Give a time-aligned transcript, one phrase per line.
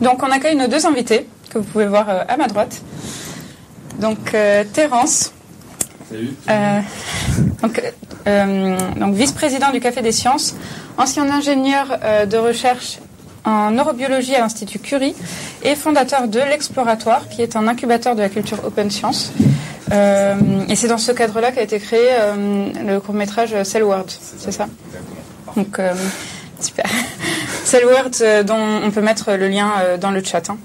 [0.00, 2.82] Donc on accueille nos deux invités que vous pouvez voir à ma droite.
[4.00, 4.34] Donc
[4.72, 5.32] Terence.
[6.10, 6.34] Salut.
[7.62, 7.82] donc,
[8.96, 10.54] donc vice-président du Café des Sciences,
[10.98, 12.98] ancien ingénieur de recherche
[13.44, 15.14] en neurobiologie à l'Institut Curie
[15.62, 19.32] et fondateur de l'Exploratoire, qui est un incubateur de la culture open science.
[19.92, 20.34] Euh,
[20.68, 24.66] et c'est dans ce cadre-là qu'a été créé euh, le court-métrage Cell World, c'est ça?
[25.56, 25.92] Donc, euh,
[27.64, 27.80] super.
[27.80, 30.58] Cell World, dont on peut mettre le lien dans le chat, hein,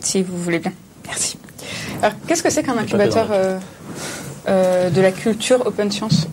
[0.00, 0.72] si vous voulez bien.
[1.06, 1.38] Merci.
[2.02, 3.28] Alors, qu'est-ce que c'est qu'un incubateur
[4.46, 6.26] de la culture open science?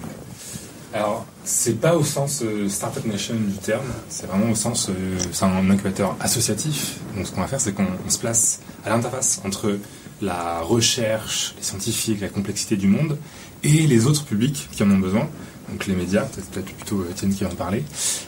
[0.94, 5.18] Alors, c'est pas au sens euh, Startup Nation du terme, c'est vraiment au sens, euh,
[5.32, 6.98] c'est un incubateur associatif.
[7.16, 9.78] Donc ce qu'on va faire, c'est qu'on se place à l'interface entre
[10.22, 13.18] la recherche, les scientifiques, la complexité du monde,
[13.64, 15.28] et les autres publics qui en ont besoin.
[15.70, 17.84] Donc les médias, peut-être plutôt Étienne qui va en parler,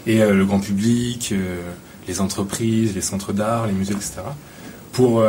[0.07, 1.33] et euh, le grand public,
[2.07, 4.21] les entreprises, les centres d'art, les musées, etc.
[4.91, 5.23] Pour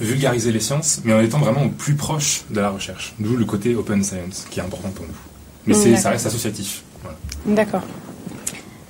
[0.00, 3.14] vulgariser les sciences, mais en étant vraiment au plus proche de la recherche.
[3.18, 5.14] D'où le côté open science, qui est important pour nous.
[5.66, 6.82] Mais mm, ça reste associatif.
[7.46, 7.82] D'accord.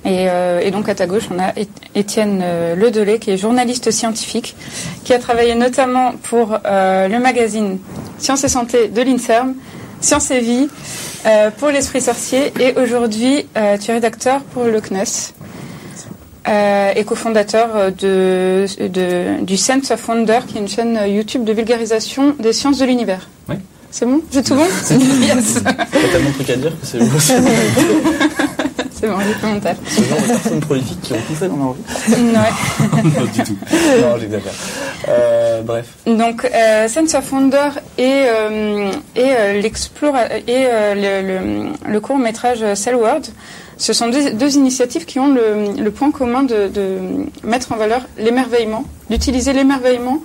[0.05, 1.53] Euh, et, donc à ta gauche, on a
[1.93, 4.55] Étienne euh, Ledelay, qui est journaliste scientifique,
[5.03, 7.79] qui a travaillé notamment pour euh, le magazine
[8.17, 9.55] Sciences et Santé de l'INSERM,
[10.01, 10.69] Sciences et Vie,
[11.57, 13.45] pour l'Esprit Sorcier, et aujourd'hui
[13.81, 15.33] tu es rédacteur pour le CNES.
[16.47, 22.35] Et cofondateur de, de, du Sense of Wonder, qui est une chaîne YouTube de vulgarisation
[22.39, 23.29] des sciences de l'univers.
[23.47, 23.55] Oui.
[23.91, 24.21] C'est bon?
[24.31, 24.65] J'ai tout bon?
[25.21, 25.61] Yes.
[25.63, 27.05] T'as tellement de trucs à dire que c'est bon.
[28.99, 29.77] c'est bon, j'ai fait mon taf.
[29.87, 33.11] Ce genre de personnes prolifiques qui ont tout fait dans leur vie Ouais.
[33.15, 33.57] Pas du tout.
[34.01, 34.53] Non, j'exagère.
[35.07, 35.87] Euh, bref.
[36.05, 42.17] Donc, euh, Sense of Wonder et, euh, et, euh, et euh, le, le, le, court
[42.17, 43.27] métrage Cell World,
[43.77, 46.97] ce sont deux, deux initiatives qui ont le, le point commun de, de,
[47.43, 50.21] mettre en valeur l'émerveillement, d'utiliser l'émerveillement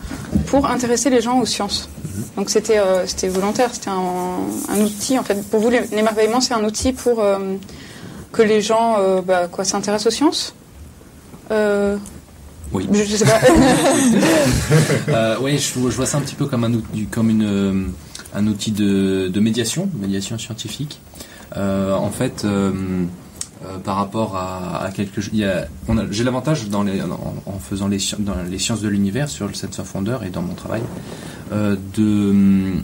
[0.46, 1.88] pour intéresser les gens aux sciences.
[2.36, 4.02] Donc c'était euh, c'était volontaire, c'était un,
[4.68, 5.40] un, outil en fait.
[5.48, 7.38] Pour vous, l'émerveillement, c'est un outil pour euh,
[8.34, 10.54] que les gens euh, bah, quoi s'intéressent aux sciences?
[12.72, 12.88] oui.
[12.92, 13.40] Je, je sais pas.
[15.40, 17.92] oui, je, je, vois ça un petit peu comme un outil, comme une
[18.34, 21.00] un outil de, de médiation, médiation scientifique.
[21.54, 22.44] en fait.
[23.84, 25.32] par rapport à, à quelque chose.
[26.10, 29.54] J'ai l'avantage dans les, en, en, faisant les, dans les sciences de l'univers sur le
[29.54, 30.82] Sense of Wonder et dans mon travail
[31.52, 32.74] euh, de,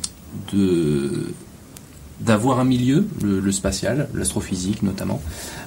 [0.52, 1.32] de
[2.20, 5.20] d'avoir un milieu, le, spatial, l'astrophysique notamment,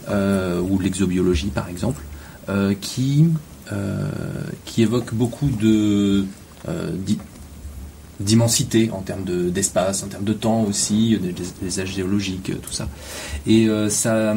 [0.09, 2.01] euh, ou l'exobiologie par exemple,
[2.49, 3.25] euh, qui,
[4.65, 6.25] qui évoque beaucoup de
[8.19, 11.17] d'immensité en termes d'espace, en termes de temps aussi,
[11.61, 12.87] des, âges géologiques, tout ça.
[13.47, 14.35] Et ça,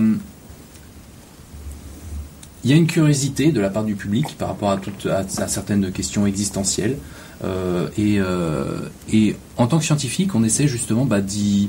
[2.64, 5.46] il y a une curiosité de la part du public par rapport à, toutes, à
[5.46, 6.96] certaines questions existentielles.
[7.44, 11.68] Euh, et, euh, et, en tant que scientifique, on essaie justement bah, d'y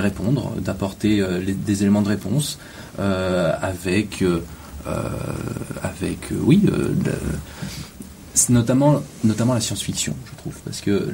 [0.00, 2.58] répondre, d'apporter euh, des éléments de réponse
[2.98, 4.22] avec,
[5.82, 6.62] avec oui,
[8.48, 11.10] notamment, notamment la science-fiction, je trouve, parce que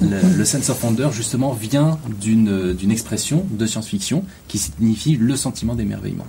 [0.00, 6.26] le sense of wonder, justement, vient d'une expression de science-fiction qui signifie le sentiment d'émerveillement.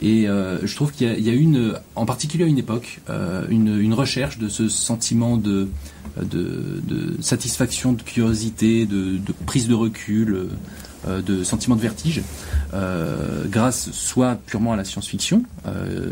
[0.00, 3.00] Et je trouve qu'il y, a une, en particulier à une époque,
[3.50, 5.68] une, une, recherche de ce sentiment de,
[6.22, 10.48] de, satisfaction, de curiosité, de, prise de recul, euh,
[11.06, 12.22] de sentiment de vertige,
[12.72, 16.10] euh, grâce soit purement à la science-fiction, euh,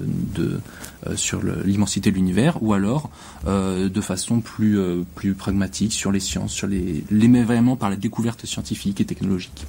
[1.17, 3.11] sur l'immensité de l'univers, ou alors
[3.45, 4.79] de façon plus,
[5.17, 9.67] plus pragmatique sur les sciences, sur les, l'émerveillement par la découverte scientifique et technologique.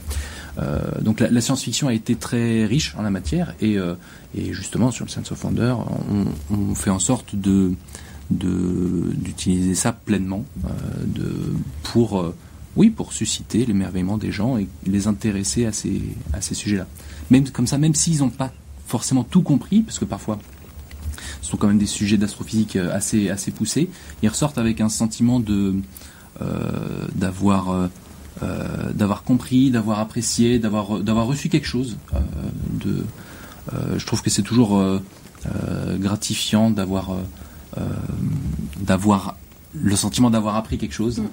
[1.01, 3.77] donc la, science-fiction a été très riche en la matière et,
[4.35, 5.75] et justement sur le Sense of Wonder,
[6.51, 7.73] on, fait en sorte de
[8.29, 10.69] d'utiliser ça pleinement euh,
[11.05, 12.35] de, pour, euh,
[12.75, 16.01] oui, pour susciter l'émerveillement des gens et les intéresser à ces,
[16.33, 16.87] à ces sujets-là.
[17.29, 18.51] Même comme ça, même s'ils n'ont pas
[18.87, 20.39] forcément tout compris, parce que parfois
[21.41, 23.89] ce sont quand même des sujets d'astrophysique euh, assez, assez poussés,
[24.21, 25.75] ils ressortent avec un sentiment de
[27.15, 27.89] d'avoir
[28.93, 31.95] d'avoir compris, d'avoir apprécié, d'avoir d'avoir reçu quelque chose.
[32.81, 34.83] je trouve que c'est toujours
[35.99, 37.11] gratifiant d'avoir
[37.77, 37.81] euh,
[38.79, 39.35] d'avoir
[39.73, 41.23] le sentiment d'avoir appris quelque chose.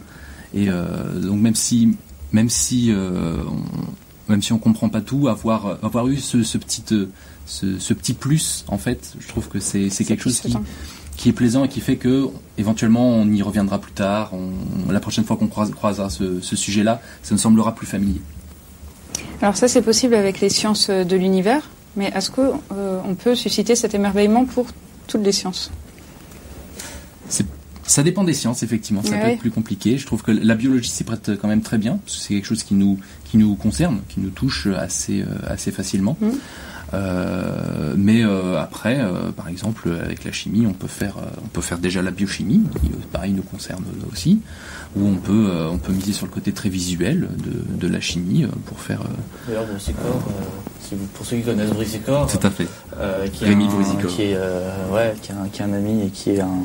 [0.54, 1.96] Et euh, donc même si
[2.32, 6.84] même si euh, on, même si on comprend pas tout, avoir avoir eu ce, petit
[7.46, 10.56] ce, petit plus en fait, je trouve que c'est quelque chose qui
[11.16, 14.32] qui est plaisant et qui fait que éventuellement on y reviendra plus tard.
[14.88, 18.20] la prochaine fois qu'on croisera ce, sujet-là, ça nous semblera plus familier.
[19.42, 23.76] Alors ça c'est possible avec les sciences de l'univers, mais est-ce qu'on on peut susciter
[23.76, 24.66] cet émerveillement pour
[25.06, 25.70] toutes les sciences?
[27.90, 29.02] Ça dépend des sciences, effectivement.
[29.02, 29.20] Ça Ouais.
[29.20, 29.98] peut être plus compliqué.
[29.98, 31.98] Je trouve que la biologie s'y prête quand même très bien.
[32.04, 35.26] parce que C'est quelque chose qui nous, qui nous concerne, qui nous touche assez, euh,
[35.48, 36.16] assez facilement.
[36.20, 36.30] Mhm.
[36.94, 41.48] Euh, mais euh, après, euh, par exemple, avec la chimie, on peut faire, euh, on
[41.48, 44.40] peut faire déjà la biochimie, qui pareil nous concerne aussi,
[44.96, 48.00] où on peut, euh, on peut miser sur le côté très visuel de, de la
[48.00, 49.00] chimie euh, pour faire.
[49.02, 50.04] euh, D'ailleurs, Brissicor,
[50.92, 52.66] euh, pour ceux qui connaissent Brissicor, tout à fait.
[52.98, 55.72] euh, qui, est Rémi un, qui est euh, ouais, qui est un, qui est un
[55.72, 56.64] ami et qui est un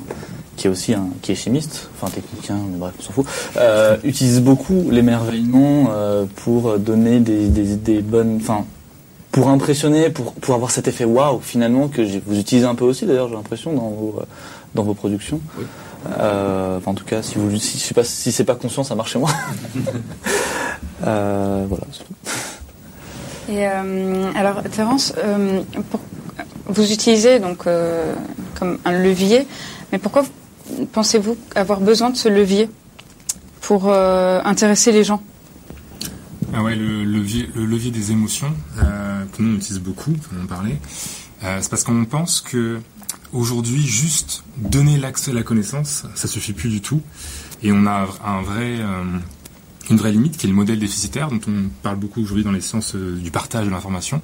[0.55, 3.25] qui est aussi un qui est chimiste, enfin technicien, mais bref, on s'en fout,
[3.57, 8.65] euh, utilise beaucoup l'émerveillement euh, pour donner des, des, des bonnes, enfin
[9.31, 13.05] pour impressionner, pour, pour avoir cet effet waouh finalement que vous utilisez un peu aussi
[13.05, 14.23] d'ailleurs j'ai l'impression dans vos euh,
[14.75, 15.39] dans vos productions.
[15.57, 15.65] Oui.
[16.19, 18.93] Euh, en tout cas, si vous si, je sais pas si c'est pas conscient, ça
[18.93, 19.29] marche chez moi.
[21.07, 21.83] euh, voilà.
[21.91, 22.13] c'est tout.
[23.51, 25.61] Et euh, alors, Terence, euh,
[25.91, 25.99] pour-
[26.67, 28.13] vous utilisez donc euh,
[28.59, 29.45] comme un levier,
[29.91, 30.29] mais pourquoi vous-
[30.91, 32.69] pensez-vous avoir besoin de ce levier
[33.61, 35.21] pour euh, intéresser les gens?
[36.53, 40.43] Ah ouais, le levier, le levier des émotions, euh, que nous on utilise beaucoup, on
[40.43, 40.79] en parlait,
[41.43, 42.79] euh, c'est parce qu'on pense que
[43.33, 47.01] aujourd'hui, juste donner l'accès à la connaissance, ça suffit plus du tout.
[47.63, 48.79] Et on a un vrai,
[49.89, 52.61] une vraie limite qui est le modèle déficitaire, dont on parle beaucoup aujourd'hui dans les
[52.61, 54.21] sciences du partage de l'information,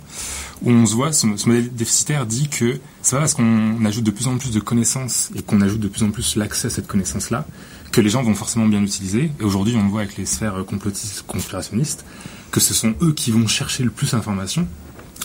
[0.62, 4.04] où on se voit, ce, ce modèle déficitaire dit que c'est pas parce qu'on ajoute
[4.04, 6.69] de plus en plus de connaissances et qu'on ajoute de plus en plus l'accès à
[6.69, 7.46] cette connaissance-là
[7.92, 9.31] que les gens vont forcément bien l'utiliser.
[9.40, 12.06] Et aujourd'hui, on le voit avec les sphères complotistes, conspirationnistes,
[12.52, 14.68] que ce sont eux qui vont chercher le plus d'informations,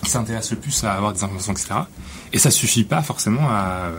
[0.03, 1.75] qui s'intéressent le plus à avoir des informations, etc.
[2.33, 3.93] Et ça suffit pas forcément à,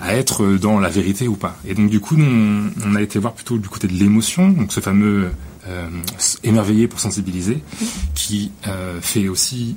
[0.00, 1.56] à être dans la vérité ou pas.
[1.66, 4.50] Et donc du coup, nous, on, on a été voir plutôt du côté de l'émotion,
[4.50, 5.30] donc ce fameux
[5.68, 5.88] euh,
[6.44, 7.62] émerveiller pour sensibiliser,
[8.14, 9.76] qui euh, fait aussi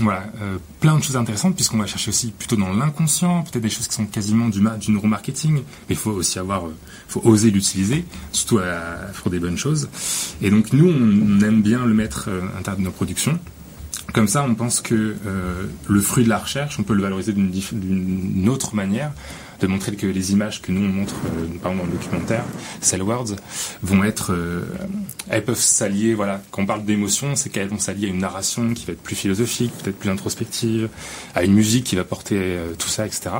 [0.00, 3.70] voilà, euh, plein de choses intéressantes puisqu'on va chercher aussi plutôt dans l'inconscient, peut-être des
[3.70, 6.74] choses qui sont quasiment du, du neuromarketing, mais il faut aussi avoir, euh,
[7.08, 9.88] faut oser l'utiliser, surtout à, pour des bonnes choses.
[10.42, 13.38] Et donc nous, on, on aime bien le mettre euh, à l'intérieur de nos productions.
[14.12, 17.32] Comme ça, on pense que euh, le fruit de la recherche, on peut le valoriser
[17.32, 19.12] d'une autre manière,
[19.60, 22.44] de montrer que les images que nous on montre, euh, par exemple dans le documentaire,
[22.80, 23.36] Cell Words,
[23.82, 24.64] vont être, euh,
[25.28, 28.74] elles peuvent s'allier, voilà, quand on parle d'émotion, c'est qu'elles vont s'allier à une narration
[28.74, 30.88] qui va être plus philosophique, peut-être plus introspective,
[31.34, 33.30] à une musique qui va porter tout ça, etc.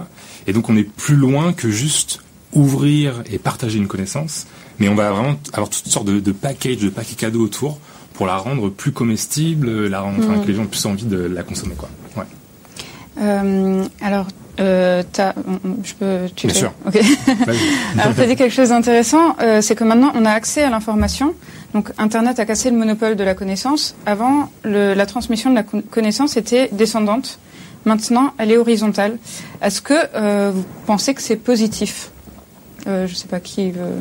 [0.47, 2.21] Et donc on est plus loin que juste
[2.53, 4.47] ouvrir et partager une connaissance,
[4.79, 7.79] mais on va vraiment avoir toutes sortes de, de packages, de paquets cadeaux autour
[8.17, 10.43] pour la rendre plus comestible, la rendre, enfin, Mhm.
[10.43, 11.89] que les gens aient plus envie de la consommer, quoi.
[12.17, 12.25] Ouais.
[13.21, 14.27] Euh, Alors,
[14.61, 15.35] euh, t'as-
[15.85, 16.73] je peux tu Bien fais- sûr.
[16.87, 16.95] Ok.
[17.47, 17.57] Vas-y.
[18.01, 20.71] Alors, tu as dit quelque chose d'intéressant, euh, c'est que maintenant on a accès à
[20.71, 21.35] l'information.
[21.75, 23.95] Donc, Internet a cassé le monopole de la connaissance.
[24.07, 27.39] Avant, le- la transmission de la con- connaissance était descendante.
[27.85, 29.19] Maintenant, elle est horizontale.
[29.63, 32.11] Est-ce que euh, vous pensez que c'est positif?
[32.87, 33.99] Je sais pas qui veut.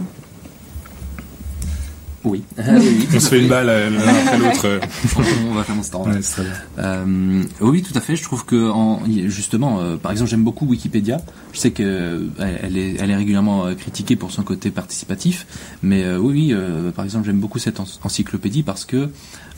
[2.26, 2.44] Oui.
[2.58, 4.66] Ah oui, On se fait une balle euh, l'un après l'autre.
[4.66, 4.80] euh.
[5.50, 5.76] On va faire.
[5.76, 6.52] Ouais, très bien.
[6.80, 8.16] Euh, oui, tout à fait.
[8.16, 11.18] Je trouve que en, justement, euh, par exemple, j'aime beaucoup Wikipédia.
[11.54, 12.28] Je sais que euh,
[12.64, 15.46] elle est, elle est régulièrement critiquée pour son côté participatif,
[15.84, 19.10] mais euh, oui, oui, euh, par exemple, j'aime beaucoup cette en- encyclopédie parce que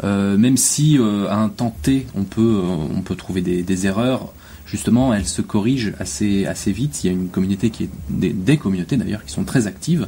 [0.04, 3.64] euh, même si euh, à un temps T, on peut, euh, on peut trouver des,
[3.64, 4.34] des erreurs.
[4.70, 7.02] Justement, elle se corrige assez assez vite.
[7.04, 10.08] Il y a une communauté qui est des, des communautés d'ailleurs qui sont très actives,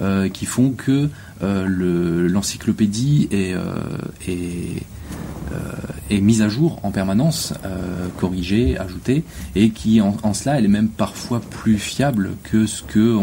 [0.00, 1.10] euh, qui font que
[1.42, 3.64] euh, le- l'encyclopédie est, euh,
[4.28, 5.72] euh,
[6.10, 7.54] est mise à jour en permanence,
[8.18, 13.16] corrigée, ajoutée, et qui en, cela elle est même parfois plus fiable que ce que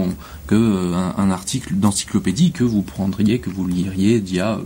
[0.54, 4.60] un, article d'encyclopédie que vous prendriez, que vous liriez d'il y a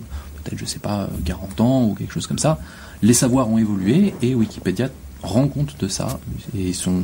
[0.43, 2.59] peut-être je sais pas euh, 40 ans ou quelque chose comme ça.
[3.03, 4.89] Les savoirs ont évolué et Wikipédia
[5.23, 6.19] rend compte de ça
[6.57, 7.01] et sont,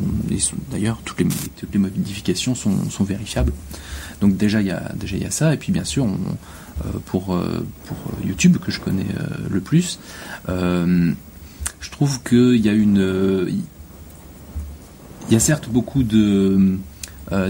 [0.72, 3.54] d'ailleurs toutes les, toutes les modifications sont, sont vérifiables.
[4.22, 7.00] Donc déjà il y a déjà il y a ça et puis bien sûr euh,
[7.06, 10.00] pour euh, pour YouTube que je connais euh, le plus,
[10.48, 13.48] je trouve qu'il y a une
[15.28, 16.78] il y a certes beaucoup de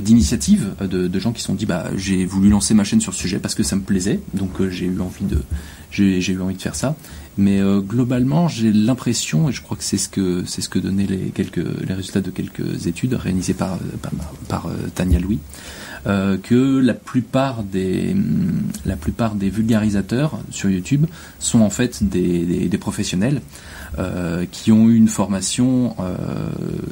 [0.01, 3.19] d'initiatives de, gens qui se sont dit bah j'ai voulu lancer ma chaîne sur ce
[3.19, 5.43] sujet parce que ça me plaisait donc j'ai eu envie de
[5.91, 6.95] j'ai eu envie de faire ça
[7.38, 10.79] mais euh, globalement j'ai l'impression et je crois que c'est ce que c'est ce que
[10.79, 15.39] donnaient les résultats de quelques études réalisées par euh, euh, Tania Louis
[16.44, 18.15] que la plupart des
[18.86, 21.06] la vulgarisateurs sur YouTube
[21.38, 23.41] sont en fait des, professionnels
[24.53, 25.98] qui ont eu une formation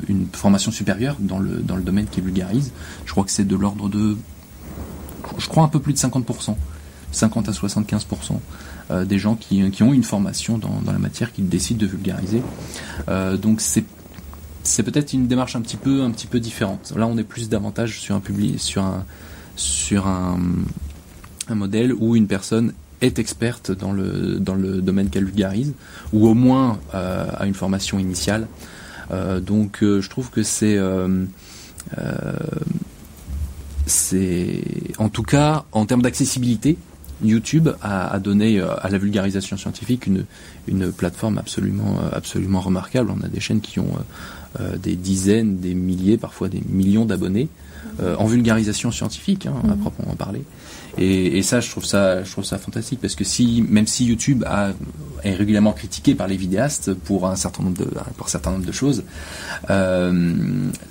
[0.10, 2.74] une formation supérieure dans le dans le domaine qui vulgarise.
[3.06, 4.18] Je crois que c'est de l'ordre de
[5.38, 6.56] je crois un peu plus de 50%,
[7.12, 8.36] 50 à 75% euh,
[8.90, 12.42] des gens qui, ont une formation dans, dans la matière qui décident de vulgariser.
[13.10, 13.84] Euh, donc c'est
[14.64, 16.92] c'est peut-être une démarche un petit peu un peu différente.
[16.96, 19.06] Là, on est plus davantage sur un public, sur un
[19.56, 20.40] sur un,
[21.50, 25.74] modèle où une personne est experte dans le domaine qu'elle vulgarise,
[26.12, 28.48] ou au moins euh, a une formation initiale.
[29.12, 31.26] Euh, donc, euh, je trouve que euh,
[31.98, 32.34] euh,
[33.86, 34.64] c'est
[34.98, 36.78] en tout cas en termes d'accessibilité,
[37.24, 40.26] YouTube a, a donné euh, à la vulgarisation scientifique une,
[40.68, 43.12] une plateforme absolument, euh, absolument remarquable.
[43.12, 47.06] On a des chaînes qui ont euh, euh, des dizaines, des milliers, parfois des millions
[47.06, 47.48] d'abonnés
[48.02, 50.44] euh, en vulgarisation scientifique, hein, à proprement parler.
[50.98, 54.06] Et, et ça, je trouve ça, je trouve ça fantastique parce que si, même si
[54.06, 54.72] YouTube a,
[55.24, 57.86] est régulièrement critiqué par les vidéastes pour un certain nombre de,
[58.18, 59.04] pour un certain nombre de choses,
[59.70, 60.34] euh,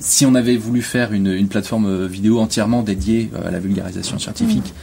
[0.01, 4.75] si on avait voulu faire une, une plateforme vidéo entièrement dédiée à la vulgarisation scientifique,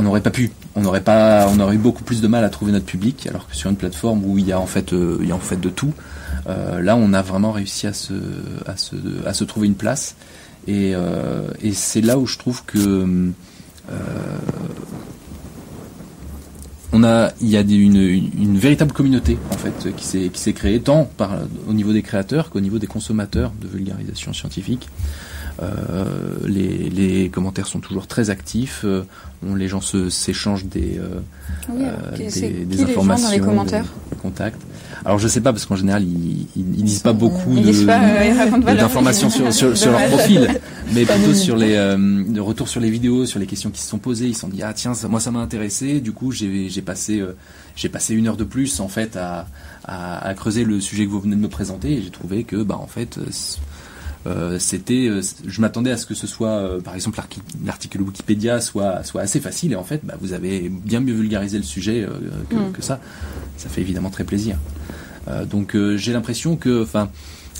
[0.00, 0.50] on n'aurait pas pu.
[0.74, 3.46] On n'aurait pas, on aurait eu beaucoup plus de mal à trouver notre public, alors
[3.46, 5.40] que sur une plateforme où il y a en fait, euh, il y a en
[5.40, 5.92] fait de tout,
[6.48, 8.14] euh, là on a vraiment réussi à se,
[8.66, 10.16] à se, à se trouver une place.
[10.66, 13.30] Et, euh, c'est là où je trouve que
[16.92, 20.52] on a, il y a une, une véritable communauté en fait qui s'est qui s'est
[20.52, 21.30] créée tant par
[21.68, 24.88] au niveau des créateurs qu'au niveau des consommateurs de vulgarisation scientifique.
[25.62, 26.04] Euh,
[26.46, 28.82] les, les commentaires sont toujours très actifs.
[28.84, 29.02] euh,
[29.46, 31.00] on, les gens s'échangent des,
[31.70, 34.60] Oui, ok, des, c'est des qui les gens informations, dans les commentaires des, des contacts.
[35.04, 38.74] Alors je sais pas parce qu'en général ils, ils, ils disent pas beaucoup de- euh,
[38.76, 39.34] d'informations vie.
[39.34, 40.60] sur, sur, sur leur profil,
[40.92, 41.96] mais plutôt sur les euh,
[42.28, 44.26] de retour sur les vidéos, sur les questions qui se sont posées.
[44.28, 46.00] Ils se sont dit ah tiens ça, moi ça m'a intéressé.
[46.00, 47.34] Du coup j'ai j'ai passé euh,
[47.76, 49.46] j'ai passé une heure de plus en fait à,
[49.86, 52.62] à, à creuser le sujet que vous venez de me présenter et j'ai trouvé que
[52.62, 53.18] bah en fait
[54.26, 57.18] euh, c'était euh, je m'attendais à ce que ce soit euh, par exemple
[57.64, 61.56] l'article Wikipédia soit soit assez facile et en fait bah, vous avez bien mieux vulgarisé
[61.56, 62.08] le sujet euh,
[62.50, 62.72] que, Mm.
[62.72, 63.00] que ça.
[63.56, 64.56] Ça fait évidemment très plaisir.
[65.28, 67.08] Euh, donc euh, j'ai l'impression que enfin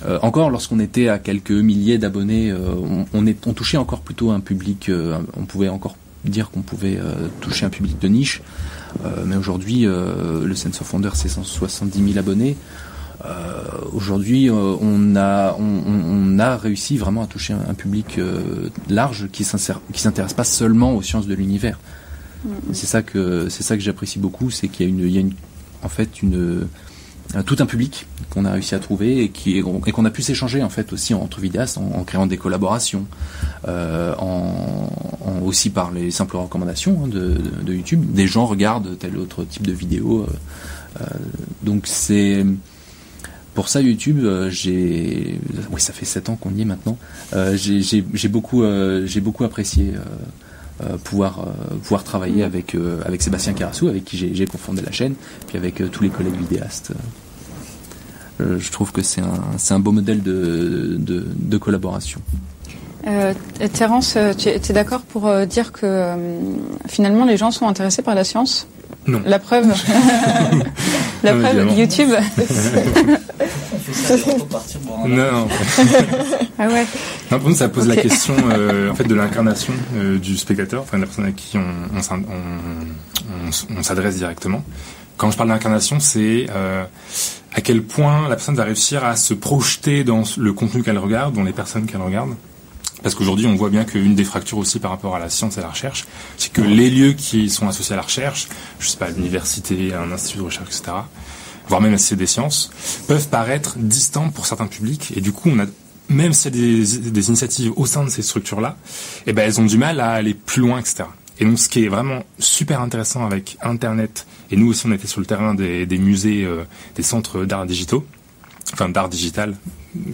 [0.07, 4.01] euh, encore lorsqu'on était à quelques milliers d'abonnés euh, on, on est on touchait encore
[4.01, 8.09] plutôt un public euh, on pouvait encore dire qu'on pouvait euh, toucher un public de
[8.09, 8.43] niche.
[9.05, 12.57] Euh, mais aujourd'hui euh, le Sense of Wonder c'est 170 000 abonnés
[13.93, 18.19] aujourd'hui, euh, on a on, on- on a réussi vraiment à toucher un, un public
[18.19, 19.45] euh, large qui
[19.93, 21.79] qui s'intéresse pas seulement aux sciences de l'univers.
[22.73, 25.19] C'est ça que c'est ça que j'apprécie beaucoup, c'est qu'il y a une il y
[25.19, 25.35] a une
[25.83, 26.35] en fait une
[27.37, 30.23] euh, tout un public qu'on a réussi à trouver et qui et qu'on a pu
[30.23, 33.05] s'échanger en fait aussi entre vidéastes en, en créant des collaborations,
[33.69, 34.89] euh, en,
[35.21, 38.03] en- aussi par les simples recommandations hein, de, de, de YouTube.
[38.13, 41.05] Des gens regardent tel autre type de vidéo, euh, euh,
[41.63, 42.45] donc c'est
[43.55, 45.39] pour ça YouTube, euh, j'ai
[45.73, 46.97] oui ça fait sept ans qu'on y est maintenant.
[47.35, 53.01] Euh, j'ai- beaucoup euh, j'ai beaucoup apprécié euh, euh, pouvoir euh, pouvoir travailler avec euh,
[53.05, 55.15] avec Sébastien Carassou avec qui j'ai cofondé la chaîne,
[55.47, 56.93] puis avec euh, tous les collègues vidéastes.
[58.41, 62.21] Euh, je trouve que c'est un c'est un beau modèle de de, de collaboration.
[63.07, 63.33] Euh,
[63.73, 66.17] Terence, tu es d'accord pour euh, dire que euh,
[66.87, 68.67] finalement les gens sont intéressés par la science?
[69.07, 69.23] Non.
[69.25, 69.67] La preuve,
[71.23, 71.75] la Non, preuve, évidemment.
[71.77, 72.11] YouTube.
[73.73, 74.00] On fait ça pour
[74.51, 75.49] partir pour un Non, non.
[76.59, 76.85] Ah ouais.
[77.31, 80.83] Non, pour nous, ça pose la question euh, en fait de l'incarnation euh, du spectateur,
[80.83, 84.63] enfin de la personne à qui on, on s'in- on- on s- on s'adresse directement.
[85.17, 86.85] Quand je parle d'incarnation, c'est euh,
[87.55, 91.35] à quel point la personne va réussir à se projeter dans le contenu qu'elle regarde,
[91.35, 92.31] dans les personnes qu'elle regarde.
[93.03, 95.61] Parce qu'aujourd'hui, on voit bien qu'une des fractures aussi par rapport à la science et
[95.61, 96.05] à la recherche,
[96.37, 98.49] c'est que les lieux qui sont associés à la recherche,
[98.79, 100.93] je sais pas, l'université, un institut de recherche, etc.,
[101.71, 102.71] voire même l'Institut des sciences,
[103.07, 105.13] peuvent paraître distants pour certains publics.
[105.17, 105.67] Et du coup, on a,
[106.09, 108.77] même s'il y a des, initiatives au sein de ces structures-là,
[109.27, 111.05] eh ben, elles ont du mal à aller plus loin, etc.
[111.39, 115.07] Et donc, ce qui est vraiment super intéressant avec Internet, et nous aussi, on était
[115.07, 116.65] sur le terrain des, musées, euh,
[116.97, 118.05] des centres d'art digitaux,
[118.73, 119.55] enfin d'art digital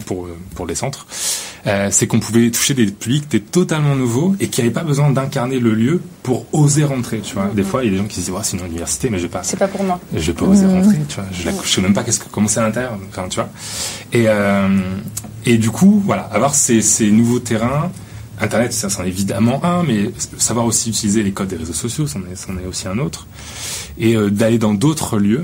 [0.05, 1.07] pour, pour les centres,
[1.67, 4.83] euh, c'est qu'on pouvait toucher des publics qui étaient totalement nouveaux et qui n'avaient pas
[4.83, 7.19] besoin d'incarner le lieu pour oser rentrer.
[7.19, 9.09] Tu vois, des fois, il y a des gens qui se disent, c'est une université,
[9.09, 9.99] mais je vais pas, C'est pas pour moi.
[10.13, 10.97] je vais pas oser rentrer.
[11.09, 12.97] Tu vois, je, la, je sais même pas qu'est-ce que comment c'est à l'intérieur.
[13.09, 13.49] Enfin, tu vois.
[14.13, 14.67] Et euh,
[15.45, 17.89] et du coup, voilà, avoir ces, ces nouveaux terrains.
[18.39, 22.05] Internet, ça, c'en est évidemment un, mais savoir aussi utiliser les codes des réseaux sociaux,
[22.05, 23.27] c'en est, aussi un autre.
[23.97, 25.43] Et euh, d'aller dans d'autres lieux,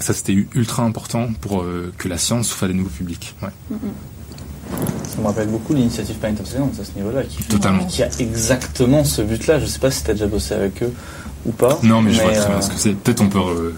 [0.00, 3.34] ça c'était ultra important pour euh, que la science à des nouveaux publics.
[3.42, 3.50] Ouais.
[5.18, 7.84] Ça me rappelle beaucoup l'initiative Paint of Science à ce niveau-là, qui, Totalement.
[7.86, 9.58] qui a exactement ce but-là.
[9.58, 10.92] Je sais pas si tu as déjà bossé avec eux
[11.44, 11.76] ou pas.
[11.82, 12.92] Non, mais, je vois très euh, bien ce que c'est.
[12.94, 13.38] Peut-être on peut.
[13.40, 13.74] euh,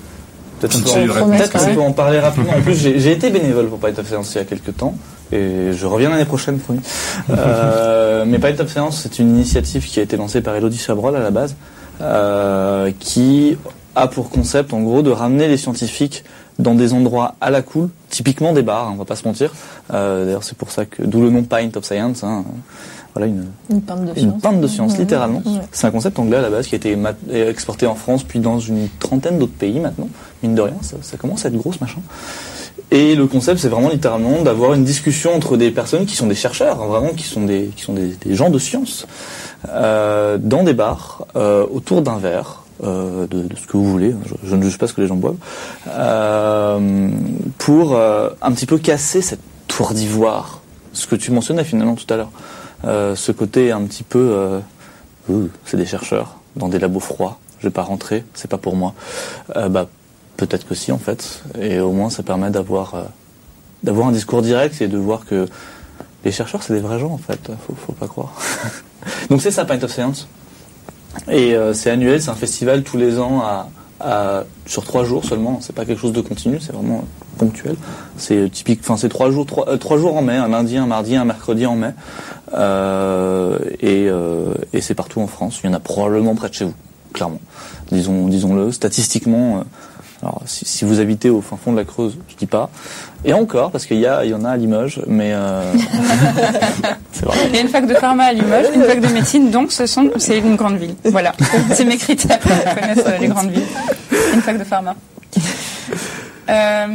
[0.60, 2.52] Peut-être on, peut, en- peut-être on peut parler rapidement.
[2.52, 4.94] En plus, j'ai j'ai été bénévole pour Python of Science il y a quelques temps.
[5.32, 6.80] Et je reviens l'année prochaine, promis.
[7.30, 11.16] Euh, mais Python of Science, c'est une initiative qui a été lancée par Elodie Chabrol
[11.16, 11.56] à la base,
[12.02, 13.56] euh, qui
[13.94, 16.22] a pour concept, en gros, de ramener les scientifiques
[16.58, 19.52] dans des endroits à la cool, typiquement des bars, hein, on va pas se mentir.
[19.94, 22.22] Euh, D'ailleurs, c'est pour ça que d'où le nom Pint of Science.
[22.24, 22.44] Hein.
[23.14, 24.42] Voilà une, Une pinte de une science.
[24.42, 25.42] pinte de science, littéralement.
[25.72, 28.38] C'est un concept anglais à la base qui a été mat- exporté en France, puis
[28.38, 30.08] dans une trentaine d'autres pays maintenant.
[30.44, 32.00] Mine de rien, ça, ça commence à être gros ce machin.
[32.92, 36.34] Et le concept, c'est vraiment littéralement d'avoir une discussion entre des personnes qui sont des
[36.36, 39.06] chercheurs, hein, vraiment qui sont des, qui sont des, des gens de science,
[39.68, 44.14] euh, dans des bars, euh, autour d'un verre, euh, de, de ce que vous voulez.
[44.26, 45.36] Je, je ne juge pas ce que les gens boivent,
[45.88, 47.10] euh,
[47.58, 50.60] pour euh, un petit peu casser cette tour d'ivoire,
[50.92, 52.30] ce que tu mentionnais finalement tout à l'heure,
[52.84, 54.58] Euh, ce côté un petit peu, euh,
[55.66, 57.38] c'est des chercheurs dans des labos froids.
[57.58, 58.94] Je vais pas rentrer, c'est pas pour moi.
[59.54, 59.86] Euh, bah
[60.38, 63.02] peut-être que si en fait, et au moins ça permet d'avoir euh,
[63.82, 65.46] d'avoir un discours direct et de voir que
[66.24, 67.50] les chercheurs c'est des vrais gens en fait.
[67.66, 68.32] Faut, faut pas croire.
[69.28, 70.26] Donc c'est ça Pint of Science.
[71.30, 73.68] Et euh, c'est annuel, c'est un festival tous les ans à,
[74.00, 75.58] à- sur trois jours seulement.
[75.60, 77.04] C'est pas quelque chose de continu, c'est vraiment
[77.38, 77.76] ponctuel.
[78.16, 80.86] C'est typique, enfin c'est trois jours, trois, euh, trois jours en mai, un lundi, un
[80.86, 81.90] mardi, un mercredi en mai.
[82.54, 85.60] Euh, et euh, et c'est partout en France.
[85.62, 86.74] Il y en a probablement près de chez vous,
[87.12, 87.40] clairement.
[87.92, 88.70] Disons, disons-le.
[88.72, 89.62] Statistiquement, euh,
[90.22, 92.68] alors si, vous habitez au fin fond de la Creuse, je dis pas.
[93.24, 95.72] Et encore, parce qu'il y y en a à Limoges, mais euh,
[97.12, 97.38] c'est vrai.
[97.48, 99.86] Il y a une fac de pharma à Limoges, une fac de médecine, donc ce
[99.86, 100.94] c'est une grande ville.
[101.04, 101.32] Voilà,
[101.72, 103.66] c'est mes critères pour connaître euh, les grandes villes.
[104.34, 104.94] Une fac de pharma.
[106.48, 106.86] Euh,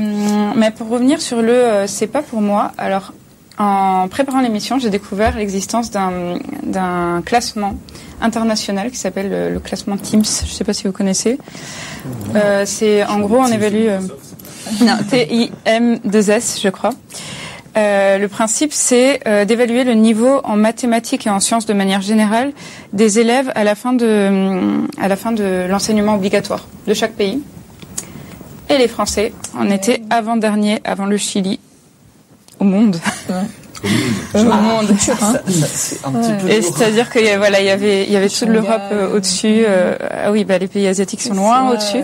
[0.56, 3.14] mais pour revenir sur le c'est pas pour moi, alors
[3.58, 7.76] en préparant l'émission, j'ai découvert l'existence d'un classement
[8.22, 10.24] international qui s'appelle le, le classement Teams.
[10.24, 11.38] Je sais pas si vous connaissez.
[12.36, 13.88] Euh, c'est en gros on évalue.
[13.88, 14.00] euh,
[14.82, 16.94] non, T-I-M-2-S, je crois.
[17.78, 22.02] Euh, le principe, c'est euh, d'évaluer le niveau en mathématiques et en sciences de manière
[22.02, 22.54] générale
[22.94, 27.14] des élèves à la fin de, hum, à la fin de l'enseignement obligatoire de chaque
[27.14, 27.42] pays.
[28.70, 31.60] Et les Français en étaient avant-dernier, avant le Chili,
[32.60, 32.98] au monde.
[34.34, 34.88] Au monde.
[35.00, 38.04] Ça- ça, c'est un petit peu Et c'est-à-dire qu'il y a- voilà, il y avait,
[38.06, 39.64] il y avait toute l'Europe euh, au-dessus.
[39.68, 41.74] euh, ah oui, bah, les pays asiatiques sont loin Ouais.
[41.74, 42.00] au-dessus.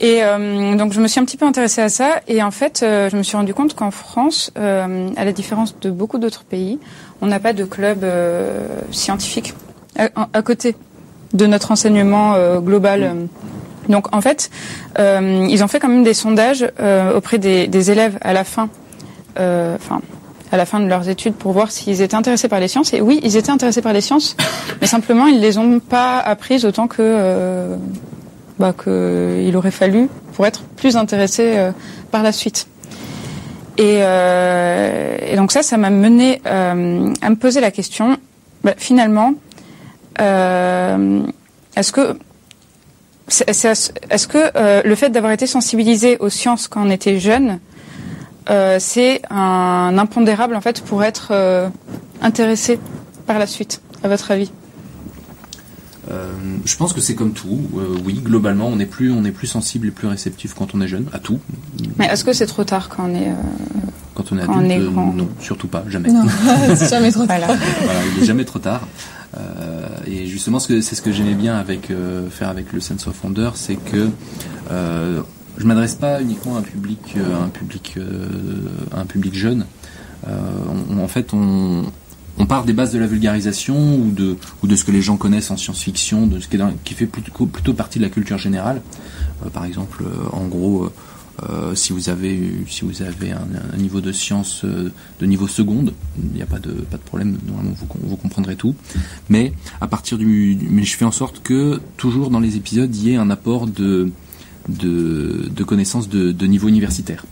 [0.00, 2.80] Et euh, donc je me suis un petit peu intéressée à ça et en fait
[2.82, 6.42] euh, je me suis rendu compte qu'en France, euh, à la différence de beaucoup d'autres
[6.42, 6.80] pays,
[7.20, 9.54] on n'a pas de club euh, scientifique
[9.96, 10.74] à, à côté
[11.34, 13.14] de notre enseignement euh, global.
[13.88, 14.50] Donc en fait,
[14.98, 18.42] euh, ils ont fait quand même des sondages euh, auprès des, des élèves à la
[18.42, 18.68] fin,
[19.36, 20.00] enfin
[20.50, 22.92] à la fin de leurs études pour voir s'ils étaient intéressés par les sciences.
[22.92, 24.36] Et oui, ils étaient intéressés par les sciences,
[24.80, 27.76] mais simplement ils les ont pas apprises autant que euh,
[28.58, 31.72] bah, aurait fallu pour être plus intéressés euh,
[32.10, 32.66] par la suite.
[33.78, 38.18] Et, euh, et donc ça, ça m'a mené euh, à me poser la question.
[38.62, 39.34] bah, finalement,
[40.20, 41.22] euh,
[41.76, 42.16] est-ce que
[43.46, 47.60] est-ce que euh, le fait d'avoir été sensibilisé aux sciences quand on était jeune,
[48.50, 51.68] euh, c'est un impondérable en fait pour être euh,
[52.20, 52.78] intéressé
[53.26, 54.50] par la suite, à votre avis?
[56.10, 56.32] Euh,
[56.64, 57.60] je pense que c'est comme tout.
[57.76, 60.80] Euh, oui, globalement, on est plus, on est plus sensible et plus réceptif quand on
[60.80, 61.38] est jeune, à tout.
[61.98, 63.34] Mais est-ce que c'est trop tard quand on est euh,
[64.14, 65.12] Quand on est Quand on adulte, est euh, grand.
[65.12, 66.10] non, surtout pas, jamais.
[66.10, 66.24] Non,
[66.74, 67.38] c'est jamais trop tard.
[67.38, 68.86] voilà voilà, il est jamais trop tard.
[69.38, 72.80] Euh, et justement, ce que- c'est ce que j'aimais bien avec euh, faire avec le
[72.80, 74.10] Sense of Wonder, c'est que
[74.72, 75.22] euh,
[75.58, 78.26] je m'adresse pas uniquement à un public, euh, un public, euh,
[78.92, 79.66] un public jeune.
[80.28, 80.38] Euh,
[80.90, 81.84] on- en fait, on,
[82.38, 85.16] on part des bases de la vulgarisation ou de, ou de ce que les gens
[85.16, 88.10] connaissent en science-fiction, de ce qui, est dans- qui fait plutôt, plutôt partie de la
[88.10, 88.80] culture générale.
[89.44, 90.90] Euh, par exemple, en gros,
[91.50, 95.92] euh, si vous avez, si vous avez un, un niveau de science de niveau seconde,
[96.22, 98.74] il n'y a pas de, pas de problème, normalement vous, vous comprendrez tout.
[99.28, 103.02] Mais à partir du- mais je fais en sorte que toujours dans les épisodes, il
[103.08, 104.10] y ait un apport de,
[104.68, 107.24] de, de connaissances de, de niveau universitaire.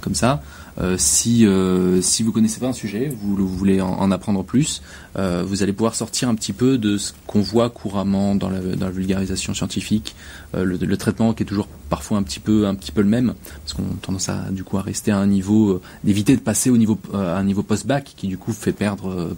[0.00, 0.40] Comme ça,
[0.78, 4.44] euh, si, euh, si vous connaissez pas un sujet, vous, vous voulez en, en apprendre
[4.44, 4.82] plus,
[5.16, 8.60] euh, vous allez pouvoir sortir un petit peu de ce qu'on voit couramment dans la,
[8.60, 10.14] dans la vulgarisation scientifique,
[10.54, 13.08] euh, le, le traitement qui est toujours parfois un petit peu, un petit peu le
[13.08, 16.42] même, parce qu'on a tendance à du coup à rester à un niveau, d'éviter de
[16.42, 19.34] passer au niveau, à un niveau post-bac qui du coup fait perdre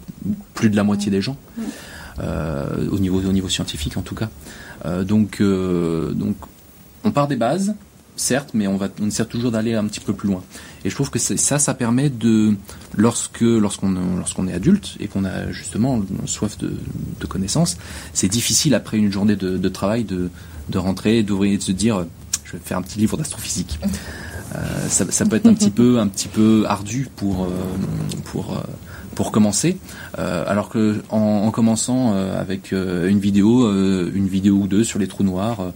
[0.53, 1.37] plus de la moitié des gens.
[2.19, 4.29] Au niveau au niveau scientifique en tout cas.
[5.03, 6.35] Donc donc
[7.03, 7.75] on part des bases,
[8.15, 10.43] certes, mais on va on essaie toujours d'aller un petit peu plus loin.
[10.83, 12.55] Et je trouve que ça, ça permet de
[12.95, 16.73] lorsque lorsqu'on lorsqu'on est adulte et qu'on a justement soif de,
[17.19, 17.77] de connaissances,
[18.13, 20.29] c'est difficile après une journée de, de travail de
[20.69, 22.05] de rentrer, d'ouvrir et de se dire
[22.43, 23.79] je vais faire un petit livre d'astrophysique.
[24.55, 27.49] Euh, ça, ça peut être un petit peu un petit peu ardu pour euh,
[28.25, 28.61] pour euh,
[29.15, 29.77] pour commencer,
[30.17, 35.25] alors que en, en commençant avec une vidéo, une vidéo ou deux sur les trous
[35.25, 35.73] noirs,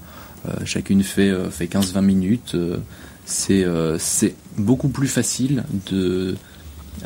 [0.65, 2.51] chacune fait euh, fait 15-20 minutes.
[2.56, 2.77] euh,
[3.25, 6.36] c'est euh, c'est beaucoup plus facile de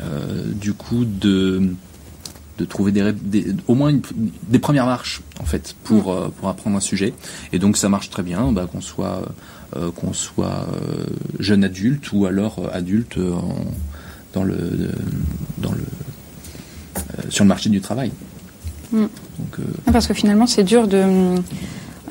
[0.00, 1.70] euh, du coup de
[2.58, 4.02] de trouver des, des au moins une,
[4.48, 7.14] des premières marches en fait pour euh, pour apprendre un sujet
[7.52, 9.22] et donc ça marche très bien bah, qu'on soit
[9.76, 11.06] euh, qu'on soit euh,
[11.38, 13.64] jeune adulte ou alors euh, adulte en,
[14.34, 14.90] dans le
[15.58, 15.84] dans le
[16.98, 18.10] euh, sur le marché du travail
[18.90, 19.00] Mm.
[19.02, 21.04] donc euh, Parce que finalement, c'est dur de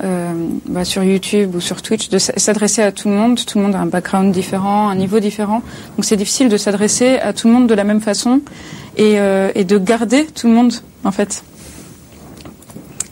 [0.04, 0.32] euh,
[0.66, 3.38] bah, sur YouTube ou sur Twitch de s'adresser à tout le monde.
[3.44, 5.62] Tout le monde a un background différent, un niveau différent.
[5.96, 8.40] Donc c'est difficile de s'adresser à tout le monde de la même façon
[8.96, 10.72] et, euh, et de garder tout le monde
[11.04, 11.42] en fait.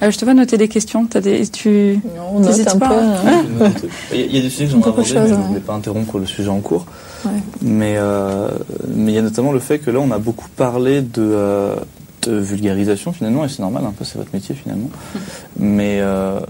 [0.02, 1.06] Euh, je te vois noter des questions.
[1.06, 1.98] T'as des, tu...
[2.30, 2.94] On note un pas, peu.
[2.94, 3.72] hein.
[4.12, 6.26] Il y a- des sujets que j'aimerais aborder, mais je ne voulais pas interrompre le
[6.26, 6.84] sujet en cours.
[7.24, 7.30] Ouais.
[7.62, 8.48] Mais euh,
[8.94, 11.76] mais il y a notamment le fait que là, on a beaucoup parlé de, euh,
[12.22, 14.90] de vulgarisation finalement, et c'est normal, un peu, c'est votre métier finalement.
[15.58, 16.40] Mais euh,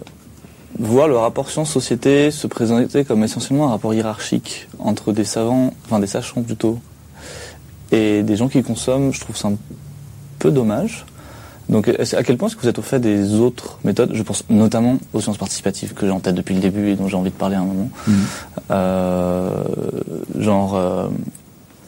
[0.78, 6.00] voir le rapport science-société se présenter comme essentiellement un rapport hiérarchique entre des savants, enfin
[6.00, 6.78] des sachants plutôt,
[7.92, 9.56] et des gens qui consomment, je trouve ça un
[10.38, 11.04] peu dommage.
[11.68, 14.10] Donc, à quel point est-ce que vous êtes au fait des autres méthodes?
[14.14, 17.08] Je pense notamment aux sciences participatives que j'ai en tête depuis le début et dont
[17.08, 17.90] j'ai envie de parler à un moment.
[18.06, 18.14] Mhm.
[18.70, 19.50] Euh,
[20.38, 21.08] genre, euh,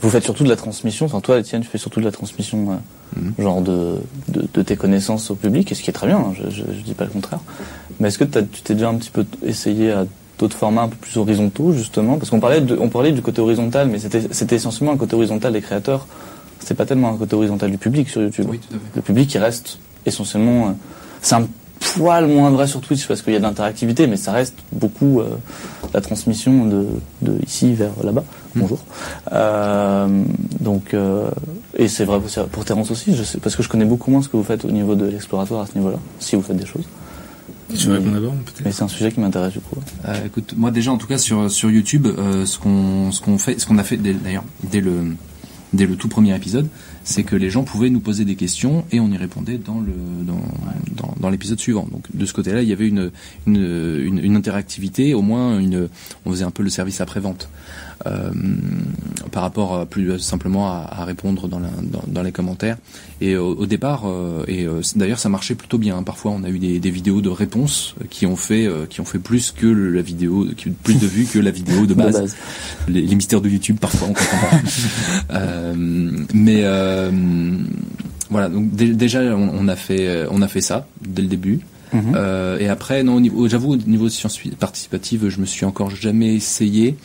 [0.00, 1.06] vous faites surtout de la transmission.
[1.06, 2.74] Enfin, toi, Étienne, tu fais surtout de la transmission, euh,
[3.20, 3.32] Mhm.
[3.38, 3.96] genre de,
[4.28, 6.18] de, de tes connaissances au public, et ce qui est très bien.
[6.18, 7.40] hein, je, je, je dis pas le contraire.
[7.98, 10.06] Mais est-ce que tu t'es déjà un petit peu essayé à
[10.38, 12.16] d'autres formats un peu plus horizontaux, justement?
[12.18, 15.16] Parce qu'on parlait, de, on parlait du côté horizontal, mais c'était c'était essentiellement un côté
[15.16, 16.06] horizontal des créateurs.
[16.60, 18.46] C'était pas tellement un côté horizontal du public sur YouTube.
[18.50, 20.68] oui tout à fait Le public, il reste essentiellement.
[20.68, 20.72] euh,
[21.22, 21.48] c'est un
[21.80, 25.20] poil moins vrai sur Twitch parce qu'il y a de l'interactivité, mais ça reste beaucoup
[25.20, 25.36] euh,
[25.94, 26.86] la transmission de,
[27.22, 28.24] de ici vers là-bas.
[28.54, 28.60] Mm.
[28.60, 28.78] Bonjour.
[29.32, 30.22] Euh,
[30.60, 31.30] donc, euh,
[31.76, 34.22] et c'est vrai pour- pour Terence aussi, je sais, parce que je connais beaucoup moins
[34.22, 36.66] ce que vous faites au niveau de l'exploratoire à ce niveau-là, si vous faites des
[36.66, 36.84] choses.
[37.76, 38.62] Tu veux répondre d'abord peut-être?
[38.64, 39.76] Mais c'est un sujet qui m'intéresse du coup.
[40.06, 42.06] Euh, écoute, moi déjà en tout cas sur sur YouTube,
[42.46, 45.14] ce qu'on ce qu'on fait, ce qu'on a fait d'ailleurs dès le
[45.72, 46.68] dès le tout premier épisode,
[47.04, 49.92] c'est que les gens pouvaient nous poser des questions et on y répondait dans le
[50.26, 51.86] dans dans, l'épisode suivant.
[51.90, 53.10] Donc de ce côté-là, il y avait une
[53.46, 55.88] une, une une interactivité, au moins une
[56.24, 57.48] on faisait un peu le service après vente.
[58.06, 58.30] Euh,
[59.32, 62.76] par rapport à plus simplement à, à répondre dans, la, dans, dans les commentaires.
[63.20, 65.96] Et au, au départ, euh, et euh, d'ailleurs ça marchait plutôt bien.
[65.98, 66.02] hein.
[66.04, 69.04] Parfois, on a eu des, des vidéos de réponses qui ont fait euh, qui ont
[69.04, 72.36] fait plus que la vidéo, qui, plus de vues que la vidéo de De base.
[72.86, 74.60] Les, les mystères de YouTube, parfois on comprend pas.
[75.34, 75.74] Euh,
[76.32, 77.10] mais euh,
[78.30, 81.60] voilà, donc dé- déjà on, on a fait on a fait ça dès le début.
[81.92, 82.12] Mhm.
[82.16, 85.64] Euh, et après, non, au niveau, j'avoue, au niveau de sciences participatives, je me suis
[85.64, 86.96] encore jamais essayé,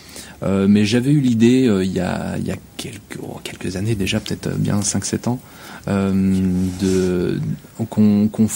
[0.43, 2.38] euh, mais j'avais eu l'idée euh, il y a,
[2.77, 3.39] quelques, oh,
[3.77, 5.39] années déjà, peut-être euh, bien 5-7 ans,
[7.86, 8.47] qu'on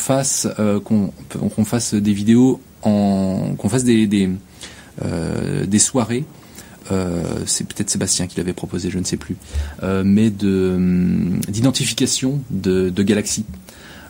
[1.63, 4.29] fasse des vidéos en qu'on fasse des
[5.79, 6.25] soirées.
[7.45, 9.35] C'est peut-être Sébastien qui l'avait proposé, je ne sais plus,
[9.83, 10.77] mais de
[11.49, 13.45] d'identification de, de galaxies.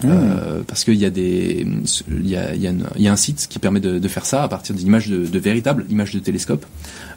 [0.05, 1.65] Euh, parce qu'il y a des,
[2.07, 3.97] il y a, il y a, une- il y a un site qui permet de,
[3.97, 6.65] de faire ça à partir d'images de, de véritables images de télescope,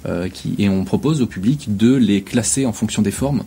[0.07, 3.43] euh, qui, et on propose au public de les classer en fonction des formes,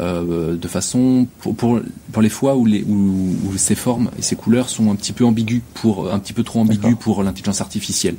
[0.00, 1.80] euh, de façon pour, pour,
[2.12, 5.12] pour les fois où, les, où, où ces formes et ces couleurs sont un petit
[5.12, 8.14] peu ambiguës pour un petit peu trop ambiguës pour l'intelligence artificielle.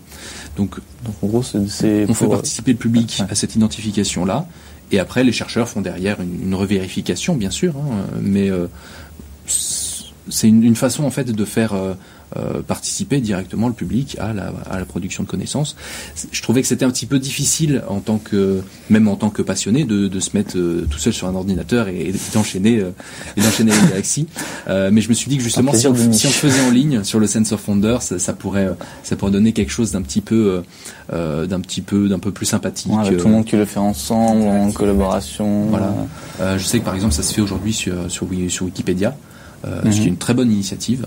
[0.57, 3.27] Donc Donc en gros, c'est- on fait participer le public Ouais.
[3.29, 4.45] à cette identification-là,
[4.91, 8.67] et après les chercheurs font derrière une, une revérification, bien sûr, hein, mais euh,
[10.29, 11.93] c'est une, une façon en fait de faire euh,
[12.37, 15.75] euh, participer directement le public à la, à la production de connaissances.
[16.31, 18.61] Je trouvais que c'était un petit peu difficile en tant que,
[18.91, 21.87] même en tant que passionné, de, de se mettre euh, tout seul sur un ordinateur
[21.87, 22.91] et, et d'enchaîner euh,
[23.35, 24.27] et d'enchaîner les galaxies.
[24.67, 27.03] Euh, mais je me suis dit que justement, si on, si on faisait en ligne
[27.03, 28.69] sur le Sense of Wonder, ça, ça pourrait,
[29.03, 30.61] ça pourrait donner quelque chose d'un petit peu,
[31.11, 32.91] d'un petit peu, d'un peu plus sympathique.
[32.91, 35.65] Ouais, avec tout le monde qui le fait ensemble, en collaboration.
[35.69, 35.93] Voilà.
[36.57, 39.17] je sais que par exemple ça se fait aujourd'hui sur, sur, sur Wikipédia,
[39.65, 39.91] euh, Mhm.
[39.91, 41.05] ce qui est une très bonne initiative.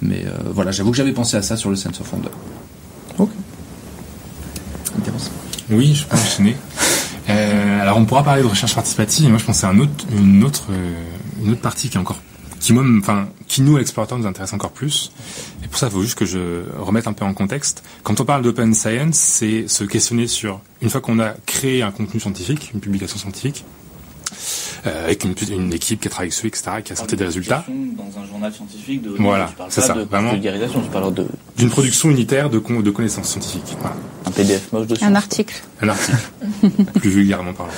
[0.00, 2.28] Mais euh, voilà, j'avoue que j'avais pensé à ça sur le Sense of Wonder.
[3.18, 3.30] Ok.
[4.96, 5.30] Intéressant.
[5.70, 6.56] Oui, je peux enchaîner.
[7.28, 9.90] Euh, alors on pourra parler de recherche participative, mais moi je pensais à un autre,
[10.16, 10.94] une autre, euh,
[11.44, 12.18] une autre partie qui est encore,
[12.58, 15.12] qui moi, me- enfin, qui nous explorateurs nous intéresse encore plus.
[15.62, 17.82] Et pour ça, il faut juste que je remette un peu en contexte.
[18.02, 21.90] Quand on parle d'open science, c'est se questionner sur une fois qu'on a créé un
[21.90, 23.64] contenu scientifique, une publication scientifique,
[24.84, 28.20] avec une, une équipe qui a travaillé dessus, etc., qui a sorti des résultats, Dans
[28.20, 29.10] un journal scientifique de.
[29.18, 30.32] Voilà, tu parles c'est pas ça, de vraiment.
[30.32, 33.76] vulgarisation, tu parles de d'une production unitaire de, con- de connaissances scientifiques.
[33.80, 33.96] Voilà.
[34.26, 35.54] un PDF moche de Un article.
[35.82, 36.18] Un article,
[37.00, 37.72] plus vulgairement parlant.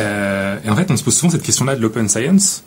[0.00, 2.62] Euh, et en fait, on se pose souvent cette question-là de l'open science.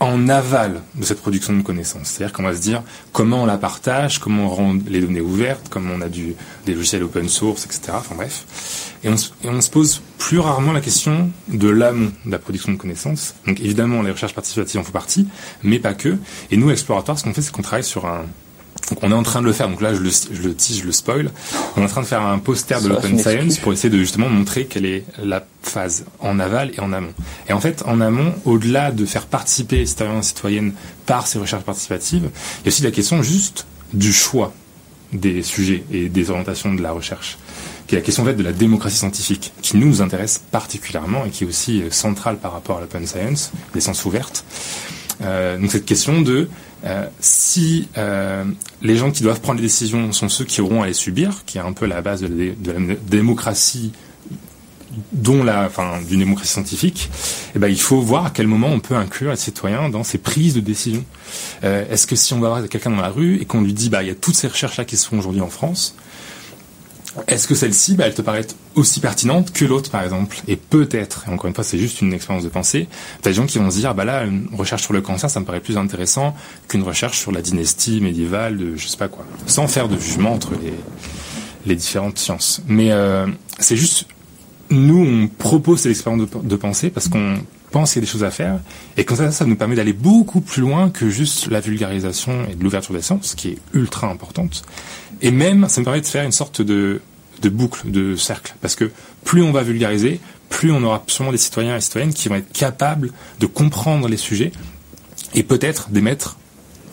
[0.00, 2.08] En aval de cette production de connaissances.
[2.08, 2.82] C'est-à-dire qu'on va se dire
[3.12, 6.34] comment on la partage, comment on rend les données ouvertes, comment on a du,
[6.66, 7.92] des logiciels open source, etc.
[7.94, 8.94] Enfin bref.
[9.02, 12.72] Et on, et on se pose plus rarement la question de l'amont de la production
[12.72, 13.34] de connaissances.
[13.46, 15.26] Donc évidemment, les recherches participatives en font partie,
[15.62, 16.16] mais pas que.
[16.50, 18.24] Et nous, Exploratoire, ce qu'on fait, c'est qu'on travaille sur un,
[18.90, 20.80] donc on est en train de le faire, donc là je le, je le tease,
[20.80, 21.30] je le spoil.
[21.76, 24.28] On est en train de faire un poster de l'open science pour essayer de justement
[24.28, 27.12] montrer quelle est la phase en aval et en amont.
[27.48, 30.72] Et en fait, en amont, au-delà de faire participer les citoyens et citoyennes
[31.06, 34.52] par ces recherches participatives, il y a aussi la question juste du choix
[35.12, 37.38] des sujets et des orientations de la recherche,
[37.86, 41.24] qui est la question en fait de la démocratie scientifique, qui nous, nous intéresse particulièrement
[41.24, 44.44] et qui est aussi centrale par rapport à l'open science, des sciences ouvertes.
[45.22, 46.48] Euh, donc cette question de
[46.84, 48.44] euh, si euh,
[48.82, 51.58] les gens qui doivent prendre les décisions sont ceux qui auront à les subir, qui
[51.58, 53.92] est un peu la base de la, démocratie,
[55.12, 57.10] dont la, enfin, d'une démocratie scientifique,
[57.54, 60.18] eh ben, il faut voir à quel moment on peut inclure les citoyens dans ces
[60.18, 61.04] prises de décision.
[61.64, 63.90] Euh, est-ce que si on va voir quelqu'un dans la rue et qu'on lui dit,
[63.90, 65.96] bah, il y a toutes ces recherches-là qui se font aujourd'hui en France,
[67.26, 70.36] est-ce que celle-ci, bah, elle te paraît aussi pertinente que l'autre, par exemple?
[70.46, 72.88] Et peut-être, encore une fois, c'est juste une expérience de pensée,
[73.22, 75.40] t'as des gens qui vont se dire, bah là, une recherche sur le cancer, ça
[75.40, 76.34] me paraît plus intéressant
[76.68, 79.24] qu'une recherche sur la dynastie médiévale de je sais pas quoi.
[79.46, 80.52] Sans faire de jugement entre
[81.66, 82.62] les, différentes sciences.
[82.66, 83.26] Mais euh,
[83.58, 84.06] c'est juste,
[84.70, 87.36] nous, on propose cette expérience de, pensée parce qu'on
[87.70, 88.58] pense qu'il y a des choses à faire,
[88.96, 92.54] et comme ça, ça nous permet d'aller beaucoup plus loin que juste la vulgarisation et
[92.54, 94.62] de l'ouverture des sciences, qui est ultra importante.
[95.22, 97.00] Et même, ça me permet de faire une sorte de,
[97.42, 98.90] de boucle, de cercle, parce que
[99.24, 102.52] plus on va vulgariser, plus on aura sûrement des citoyens et citoyennes qui vont être
[102.52, 104.52] capables de comprendre les sujets
[105.34, 106.38] et peut-être d'émettre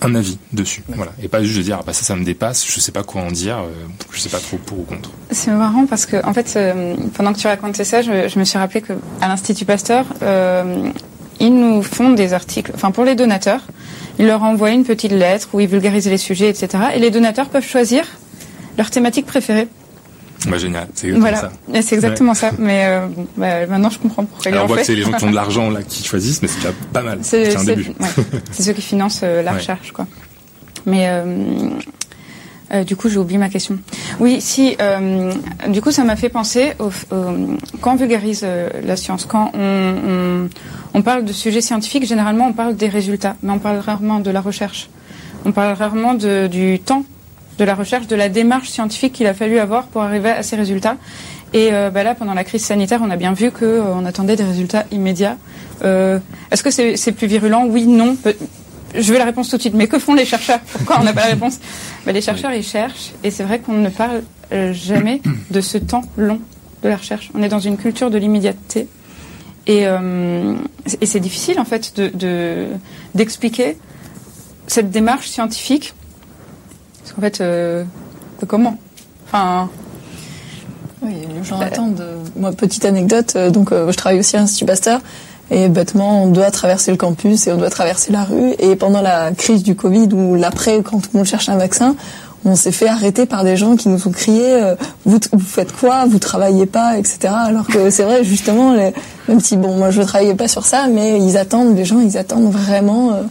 [0.02, 0.96] un avis dessus, ouais.
[0.98, 3.04] voilà, et pas juste de dire ah bah ça ça me dépasse, je sais pas
[3.04, 3.72] quoi en dire, euh,
[4.12, 5.10] je sais pas trop pour ou contre.
[5.32, 8.44] C'est marrant parce que en fait euh, pendant que tu racontais ça, je, je me
[8.44, 10.90] suis rappelé que à l'Institut Pasteur, euh,
[11.40, 13.62] ils nous font des articles, enfin pour les donateurs,
[14.20, 16.70] ils leur envoient une petite lettre où ils vulgarisent les sujets, etc.
[16.96, 18.06] Et les donateurs peuvent choisir
[18.78, 19.68] leur thématique préférée.
[20.48, 21.38] Bah, génial, c'est exactement voilà.
[21.74, 21.82] ça.
[21.82, 22.38] C'est exactement ouais.
[22.38, 22.52] ça.
[22.60, 24.82] Mais euh, bah, maintenant, je comprends pourquoi Alors, ils on voit fait.
[24.84, 27.02] que c'est les gens qui ont de l'argent là qui choisissent, mais c'est déjà pas
[27.02, 27.20] mal.
[27.22, 27.94] C'est un début.
[28.00, 28.08] Ouais.
[28.52, 30.06] ceux qui financent euh, la recherche, quoi.
[30.86, 31.70] Mais euh,
[32.72, 33.78] euh, du coup, j'ai oublié ma question.
[34.20, 34.76] Oui, si.
[34.82, 35.32] Euh,
[35.70, 36.90] du coup, ça m'a fait penser au,
[37.82, 42.76] quand on vulgarise euh, la science, quand on, parle de sujets scientifiques, généralement, on parle
[42.76, 44.90] des résultats, mais on parle rarement de la recherche.
[45.46, 47.04] On parle rarement du temps
[47.60, 50.56] de la recherche, de la démarche scientifique qu'il a fallu avoir pour arriver à ces
[50.56, 50.98] résultats.
[51.54, 54.86] Et bah là, pendant la crise sanitaire, on a bien vu qu'on attendait des résultats
[54.92, 55.38] immédiats.
[55.84, 57.66] Est-ce que c'est est plus virulent?
[57.68, 58.18] Oui, non.
[58.98, 59.74] Je veux la réponse tout de suite.
[59.74, 60.60] Mais que font les chercheurs?
[60.72, 61.60] Pourquoi on n'a pas la réponse?
[62.06, 63.12] Bah, Les chercheurs, ils cherchent.
[63.24, 66.40] Et c'est vrai qu'on ne parle euh, jamais de ce temps long
[66.84, 67.32] de la recherche.
[67.34, 68.88] On est dans une culture de l'immédiateté.
[69.68, 70.56] Et, euh,
[71.02, 72.00] et c'est difficile, en fait,
[73.16, 73.78] d'expliquer de, de,
[74.68, 75.94] cette démarche scientifique
[77.06, 77.84] parce qu'en fait, euh,
[78.48, 78.80] comment?
[79.28, 79.70] Enfin.
[81.04, 82.04] Oui, les gens bah, attendent.
[82.36, 85.02] Moi, petite anecdote, euh, donc euh, je travaille aussi à l'Institut Pasteur.
[85.52, 88.54] Et bêtement, on doit traverser le campus et on doit traverser la rue.
[88.60, 91.96] Et pendant la crise du Covid ou l'après, quand tout le monde cherche un vaccin,
[92.46, 95.72] on s'est fait arrêter par des gens qui nous ont crié euh, vous, vous, faites
[95.72, 96.06] quoi?
[96.06, 97.34] Vous travaillez pas, etc.
[97.34, 98.94] Alors que c'est vrai, justement, les,
[99.28, 102.18] même si bon, moi je travaillais pas sur ça, mais ils attendent, les gens, ils
[102.18, 103.14] attendent vraiment.
[103.14, 103.22] Euh,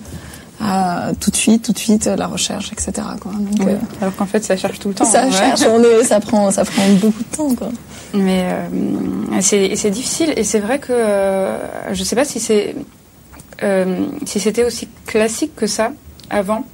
[0.61, 2.93] à tout de suite, tout de suite, la recherche, etc.
[3.21, 3.33] Quoi.
[3.33, 3.73] Donc, oui.
[3.73, 5.05] euh, Alors qu'en fait, ça cherche tout le temps.
[5.05, 5.33] Ça ouais.
[5.33, 7.55] cherche, on est, ça prend, ça prend beaucoup de temps.
[7.55, 7.69] Quoi.
[8.15, 12.77] Mais euh, c'est difficile et c'est vrai que euh, je ne sais pas si c'est
[13.63, 15.91] euh, si c'était aussi classique que ça
[16.31, 16.65] avant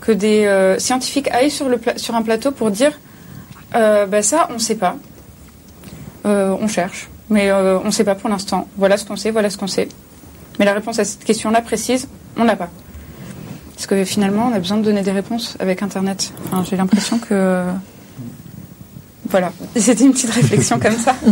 [0.00, 2.92] que des scientifiques aillent sur le sur un plateau pour dire
[3.72, 4.96] bah ça on ne sait pas,
[6.24, 8.68] on cherche, mais on ne sait pas pour l'instant.
[8.76, 9.88] Voilà ce qu'on sait, voilà ce qu'on sait.
[10.58, 12.70] Mais la réponse à cette question-là précise, on n'a pas.
[13.74, 16.32] Parce que finalement, on a besoin de donner des réponses avec Internet.
[16.68, 17.64] J'ai l'impression que...
[19.28, 21.16] Voilà, c'était une petite réflexion comme ça.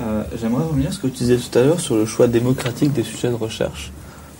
[0.00, 2.92] Euh, J'aimerais revenir sur ce que tu disais tout à l'heure sur le choix démocratique
[2.92, 3.90] des sujets de recherche.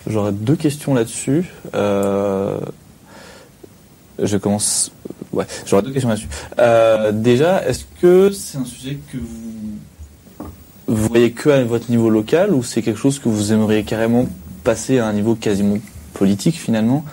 [0.07, 1.53] J'aurais deux questions là-dessus.
[1.75, 2.61] Euh,
[4.23, 4.93] je commence...
[5.33, 6.29] Ouais, j'aurais deux questions là-dessus.
[6.61, 10.47] Euh, déjà, est-ce que c'est un sujet que vous...
[10.87, 14.29] vous voyez que à votre niveau local ou c'est quelque chose que vous aimeriez carrément
[14.63, 15.79] passer à un niveau quasiment
[16.15, 17.05] politique finalement,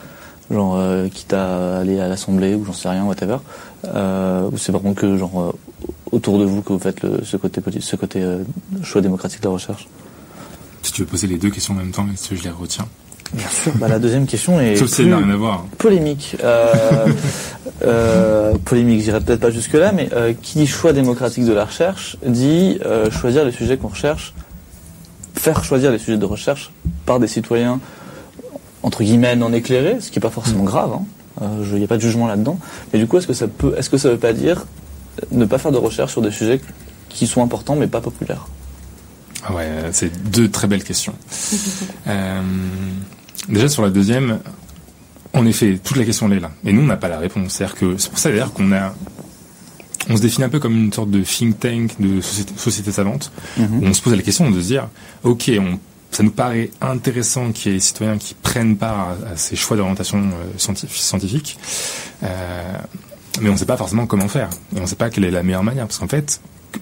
[0.51, 3.37] genre euh, quitte à aller à l'Assemblée ou j'en sais rien, whatever,
[3.93, 5.51] euh, ou c'est vraiment que genre euh,
[6.11, 8.43] autour de vous que vous faites le, ce côté ce côté euh,
[8.83, 9.87] choix démocratique de la recherche?
[10.81, 12.87] Si tu veux poser les deux questions en même temps, est-ce que je les retiens?
[13.33, 13.73] Bien sûr.
[13.75, 15.65] Bah, la deuxième question est Sauf si n'a rien à voir.
[15.77, 16.37] polémique.
[17.83, 20.09] Euh, polémique, j'irai peut-être pas jusque là, mais
[20.41, 22.79] qui dit choix démocratique de la recherche dit
[23.11, 24.33] choisir les sujets qu'on recherche
[25.45, 26.71] faire choisir les sujets de recherche
[27.05, 27.79] par des citoyens
[28.83, 30.97] entre guillemets non éclairés, ce qui n'est pas forcément grave.
[31.41, 32.59] Il n'y a pas de jugement là-dedans.
[32.93, 34.65] Mais du coup, est-ce que ça peut, est-ce que ça veut pas dire
[35.31, 36.61] ne pas faire de recherche sur des sujets
[37.09, 38.47] qui sont importants mais pas populaires?
[39.47, 41.15] Ah ouais, euh, c'est deux très belles questions.
[42.07, 42.41] Euh,
[43.49, 44.37] déjà sur la deuxième,
[45.33, 46.51] en effet, toute la question elle est là.
[46.63, 47.53] Et nous, on n'a pas la réponse.
[47.53, 48.93] C'est-à-dire que c'est pour ça d'ailleurs qu'on a,
[50.07, 53.31] on se définit un peu comme une sorte de think tank de société, société savante.
[53.57, 54.87] où on se pose la question de se dire,
[55.23, 55.79] ok, on,
[56.15, 59.57] ça nous paraît intéressant qu'il y ait des citoyens qui prennent part à, à ces
[59.57, 61.59] choix d'orientation euh, scientifique,
[62.23, 62.77] euh,
[63.41, 64.49] mais on ne sait pas forcément comment faire.
[64.73, 65.85] Et on ne sait pas quelle est la meilleure manière.
[65.87, 66.39] Parce qu'en fait,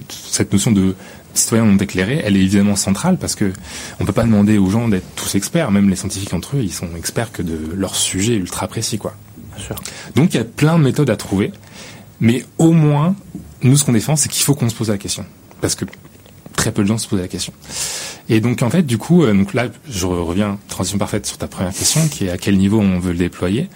[0.08, 0.96] cette notion de
[1.34, 3.52] citoyen non éclairé, elle est évidemment centrale parce que
[4.00, 5.72] on peut pas demander aux gens d'être tous experts.
[5.72, 9.16] Même les scientifiques entre eux, ils sont experts que de leur sujet ultra précis, quoi.
[9.56, 9.76] Bien sûr.
[10.14, 11.52] Donc il y a plein de méthodes à trouver,
[12.20, 13.16] mais au moins,
[13.64, 15.26] nous ce qu'on défend, c'est qu'il faut qu'on se pose la question,
[15.60, 15.86] parce que
[16.64, 17.52] très peu de gens se posent la question.
[18.30, 21.38] Et donc en fait, du coup, euh, donc là, je re- reviens transition parfaite sur
[21.38, 23.68] ta première question, qui est à quel niveau on veut le déployer.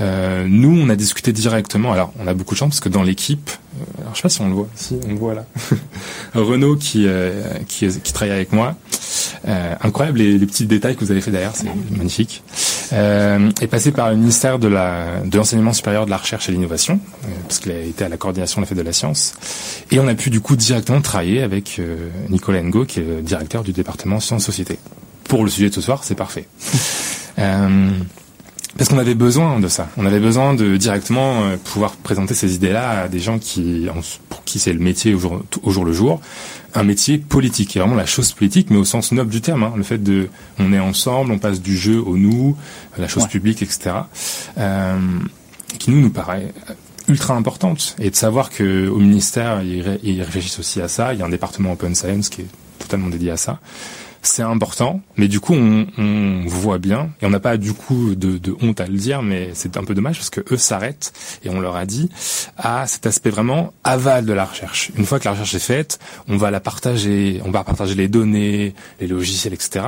[0.00, 1.92] Euh, nous, on a discuté directement.
[1.92, 4.28] Alors, on a beaucoup de chance parce que dans l'équipe, euh, alors je sais pas
[4.30, 5.44] si on le voit, si on le voit là,
[6.34, 8.74] Renaud qui euh, qui, qui travaille avec moi.
[9.46, 12.42] Euh, incroyable les, les petits détails que vous avez fait derrière, c'est magnifique.
[12.92, 16.52] Euh, est passé par le ministère de la de l'enseignement supérieur de la recherche et
[16.52, 18.92] de l'innovation, euh, parce qu'il a été à la coordination de la fête de la
[18.92, 19.34] science,
[19.90, 23.22] et on a pu du coup directement travailler avec euh, Nicolas Ngo, qui est le
[23.22, 24.78] directeur du département sciences société.
[25.24, 26.46] Pour le sujet de ce soir, c'est parfait.
[27.38, 27.90] Euh,
[28.76, 29.88] parce qu'on avait besoin de ça.
[29.96, 33.88] On avait besoin de directement euh, pouvoir présenter ces idées-là à des gens qui,
[34.28, 36.20] pour qui c'est le métier au jour, au jour le jour,
[36.74, 39.62] un métier politique, et vraiment la chose politique, mais au sens noble du terme.
[39.64, 39.72] hein.
[39.76, 40.28] le fait de,
[40.58, 42.56] on est ensemble, on passe du jeu au nous,
[42.98, 43.28] la chose Ouais.
[43.28, 43.90] publique, etc.
[44.58, 44.98] Euh,
[45.78, 46.52] qui nous nous paraît
[47.08, 51.12] ultra importante, et de savoir que au ministère ils réfléchissent aussi à ça.
[51.12, 52.46] Il y a un département Open Science qui est
[52.78, 53.58] totalement dédié à ça
[54.22, 58.14] c'est important, mais du coup on, on voit bien et on n'a pas du coup
[58.14, 61.12] de, de honte à le dire, mais c'est un peu dommage parce que eux s'arrêtent
[61.42, 62.10] et on leur a dit
[62.58, 64.90] à cet aspect vraiment aval de la recherche.
[64.96, 68.08] Une fois que la recherche est faite, on va la partager, on va partager les
[68.08, 69.86] données, les logiciels, etc.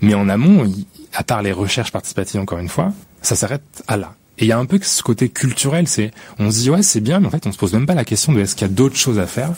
[0.00, 0.72] Mais en amont,
[1.12, 4.14] à part les recherches participatives encore une fois, ça s'arrête à là.
[4.38, 7.00] Et il y a un peu ce côté culturel, c'est on se dit ouais c'est
[7.00, 8.70] bien, mais en fait on se pose même pas la question de est-ce qu'il y
[8.70, 9.52] a d'autres choses à faire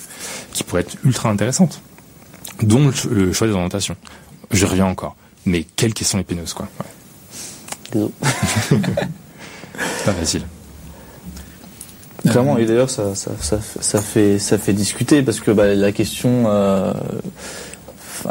[0.52, 1.82] qui pourraient être ultra intéressantes
[2.62, 3.96] dont le, ch- le choix des orientations.
[4.50, 5.16] Je reviens encore.
[5.46, 6.68] Mais quelle question épineuse, quoi.
[7.94, 8.06] Ouais,
[8.68, 8.78] c'est
[10.04, 10.42] pas facile.
[12.28, 15.92] Clairement, et d'ailleurs, ça, ça, ça, ça fait, ça fait discuter parce que bah, la
[15.92, 16.92] question, euh,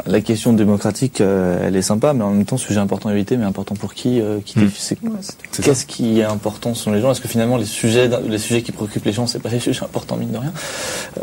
[0.06, 3.36] la question démocratique, euh, elle est sympa, mais en même temps, sujet important à éviter,
[3.38, 4.62] mais important pour qui, euh, qui Mm.
[4.66, 7.10] défi- c'est- Ouais, c'est- C'est Qu'est-ce qui est important selon les gens?
[7.10, 9.82] Est-ce que finalement les sujets, les sujets qui préoccupent les gens, c'est pas les sujets
[9.82, 10.52] importants mine de rien?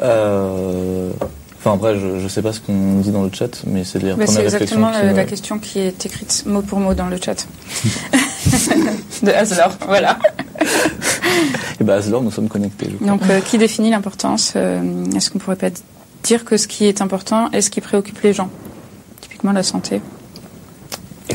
[0.01, 1.11] Euh,
[1.67, 4.09] Enfin après, je, je sais pas ce qu'on dit dans le chat, mais c'est les
[4.13, 6.79] Bah, premières c'est réflexions exactement qui la, me- la question qui est écrite mot pour
[6.79, 7.47] mot dans le chat.
[9.23, 10.19] de Haslor, voilà.
[11.79, 12.87] Et bah, Aslor, nous sommes connectés.
[12.91, 13.07] je crois.
[13.07, 15.69] Donc, euh, qui définit l'importance euh, Est-ce qu'on pourrait pas
[16.21, 18.49] dire que ce qui est important est ce qui préoccupe les gens?
[19.21, 20.01] Typiquement la santé.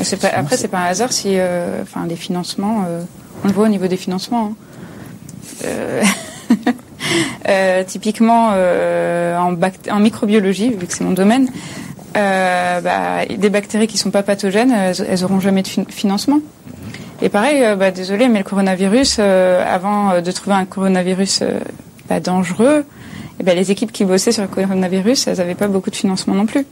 [0.02, 2.84] C'est pas- après, c'est pas un hasard si, euh, enfin, les financements,
[3.42, 4.54] on le voit au niveau des financements.
[5.64, 6.02] hein.
[7.48, 11.48] Euh, typiquement euh, en, microbiologie, vu que c'est mon domaine,
[12.16, 16.40] euh, bah, des bactéries qui sont pas pathogènes, elles, elles auront jamais de fin- financement.
[17.22, 21.42] Et pareil, bah, désolé, mais le coronavirus, avant de trouver un coronavirus
[22.08, 22.84] bah, dangereux,
[23.38, 26.34] eh ben, les équipes qui bossaient sur le coronavirus, elles n'avaient pas beaucoup de financement
[26.34, 26.66] non plus.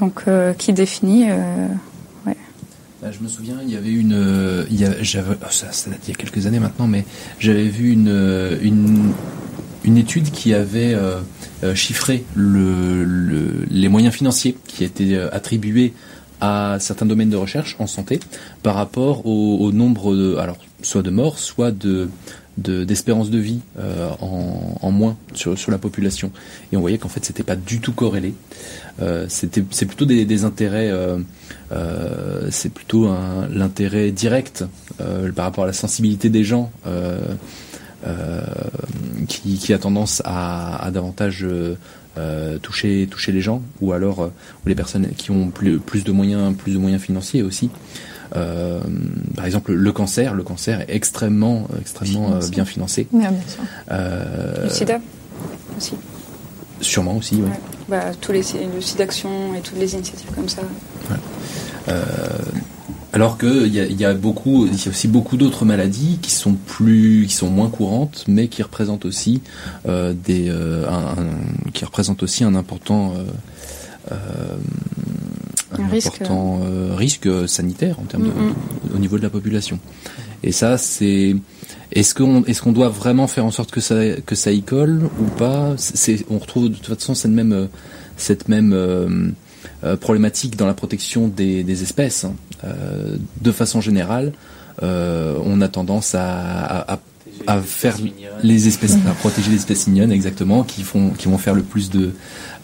[0.00, 0.22] Donc,
[0.58, 1.26] qui définit
[3.00, 5.70] Bah, je me souviens, il y avait une, euh, il y a- j'avais, oh, ça,
[5.70, 7.04] ça date il y a quelques années maintenant, mais
[7.38, 9.12] j'avais vu une, euh, une,
[9.84, 11.20] une étude qui avait euh,
[11.76, 15.92] chiffré le, le- les moyens financiers qui étaient attribués
[16.40, 18.20] à certains domaines de recherche en santé
[18.62, 22.08] par rapport au, nombre de, alors soit de morts, soit de
[22.58, 26.32] de- d'espérance de, vie euh, en, en moins sur, sur la population.
[26.72, 28.34] Et on voyait qu'en fait, c'était pas du tout corrélé.
[29.00, 29.48] Euh, c'est
[29.86, 31.18] plutôt des, intérêts euh,
[32.50, 33.08] c'est plutôt
[33.50, 34.64] l'intérêt direct
[34.98, 36.72] par rapport à la sensibilité des gens
[39.28, 41.46] qui, qui a tendance à, à davantage
[42.18, 44.32] euh, toucher toucher les gens ou alors euh,
[44.64, 47.70] ou les personnes qui ont plus, plus de moyens plus de moyens financiers aussi
[48.36, 48.80] Euh,
[49.36, 52.50] par exemple le cancer le cancer est extrêmement extrêmement Financé.
[52.50, 53.62] bien financé Ouais, bien sûr.
[54.64, 54.98] Le sida
[55.78, 55.94] aussi.
[56.82, 57.48] sûrement aussi ouais.
[57.48, 57.60] Ouais.
[57.88, 58.42] Bah, tous les
[58.74, 60.60] le site d'action et toutes les initiatives comme ça.
[63.12, 66.18] Alors que il y a, y a beaucoup, il y a aussi beaucoup d'autres maladies
[66.20, 69.40] qui sont plus, qui sont moins courantes, mais qui représentent aussi
[69.88, 74.14] euh, des, euh, un, un- qui représentent aussi un important, euh, euh,
[75.78, 76.08] Un un risque.
[76.20, 78.54] important euh, risque sanitaire en termes de- Mm, mm.
[78.90, 79.78] de- au niveau de la population.
[80.42, 81.34] Et ça, c'est
[81.92, 85.08] est-ce qu'on est-ce qu'on doit vraiment faire en sorte que ça que ça y colle
[85.20, 85.72] ou pas?
[85.78, 87.68] C'est on retrouve de toute façon cette même
[88.18, 89.30] cette même euh,
[90.00, 92.24] problématique dans la protection des, des espèces.
[92.24, 92.34] hein.
[92.64, 94.32] Euh, de façon générale,
[94.82, 96.26] euh, on a tendance à,
[96.64, 96.98] à, à-
[97.46, 97.94] à faire
[98.42, 101.88] les espèces à protéger les espèces mignonnes exactement qui font qui vont faire le plus
[101.88, 102.10] de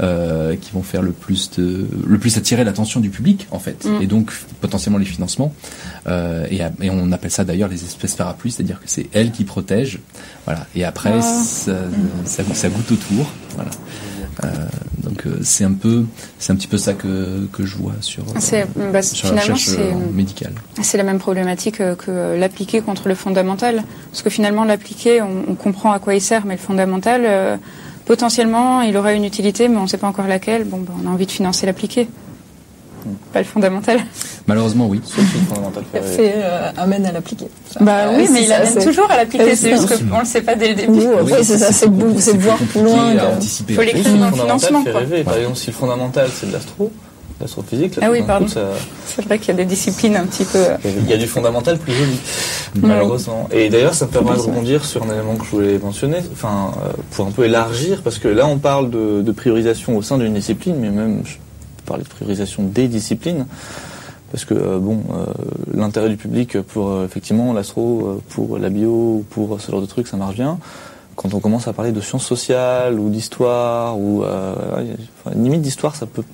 [0.01, 3.85] euh, qui vont faire le plus de le plus attirer l'attention du public en fait
[3.85, 4.03] Mm.
[4.03, 5.55] et donc potentiellement les financements
[6.09, 10.01] euh, et, on appelle ça d'ailleurs les espèces parapluies c'est-à-dire que c'est elles qui protègent
[10.45, 11.23] voilà et après Ah.
[11.23, 11.77] ça,
[12.25, 14.14] ça, ça goûte autour voilà Euh,
[14.99, 16.05] donc euh, c'est un peu
[16.39, 19.67] c'est un petit peu ça que que je vois sur euh, bah, sur la recherche
[19.67, 23.83] c'est, euh, médicale c'est la même problématique euh, que euh, l'appliquer contre le fondamental.
[24.11, 27.57] Parce que finalement, l'appliquer, on, on comprend à quoi il sert, mais le fondamental, euh,
[28.07, 30.65] potentiellement, il aura une utilité, mais on ne sait pas encore laquelle.
[30.65, 32.09] Bon, bah, on a envie de financer l'appliquer.
[33.33, 34.01] Pas le fondamental.
[34.47, 35.01] Malheureusement oui
[36.17, 37.47] fait euh, amène à l'appliquer.
[37.81, 39.45] Bah Euh, oui, mais c'est il amène c'est- toujours à l'appliquer.
[39.51, 40.93] C'est c'est juste qu'on ne le sait pas dès le début.
[41.23, 41.89] Oui, c'est ça, c'est
[42.19, 43.15] c'est voir plus loin.
[43.37, 44.85] anticiper Faut l'écrire dans le financement.
[45.25, 46.93] Par exemple, si le fondamental c'est de l'astro,
[47.41, 48.47] l'astrophysique, Ah oui, pardon.
[48.49, 48.69] ça-
[49.07, 50.59] C'est vrai qu'il y a des disciplines un petit peu.
[50.59, 52.19] euh, Il y a du fondamental plus joli,
[52.83, 53.49] malheureusement.
[53.53, 56.73] Et d'ailleurs, ça me permet de rebondir sur un élément que je voulais mentionner, enfin,
[56.85, 60.19] euh, pour un peu élargir, parce que là, on parle de, de priorisation au sein
[60.19, 61.35] d'une discipline, mais même, je
[61.87, 63.47] parler de priorisation des disciplines,
[64.35, 65.27] parce que, euh, bon, euh,
[65.73, 69.81] l'intérêt du public pour, euh, effectivement, l'astro, euh, pour la bio, ou pour ce genre
[69.81, 70.59] de trucs, ça marche bien.
[71.15, 74.55] Quand on commence à parler de sciences sociales, ou d'histoire, ou, euh,
[75.25, 76.25] enfin, limite d'histoire, ça peut,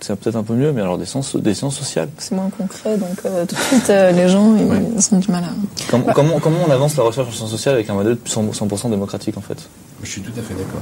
[0.00, 2.96] c'est peut-être un peu mieux, mais alors des sciences, des sciences sociales, C'est moins concret,
[2.96, 4.82] donc euh, tout de suite, euh, les gens, ils, Ouais.
[4.96, 5.48] ils ont du mal à...
[5.90, 8.88] Comment, comment, comment on avance la recherche en sciences sociales avec un modèle 100%, 100%
[8.88, 9.68] démocratique en fait?
[10.02, 10.80] Je suis tout à fait d'accord.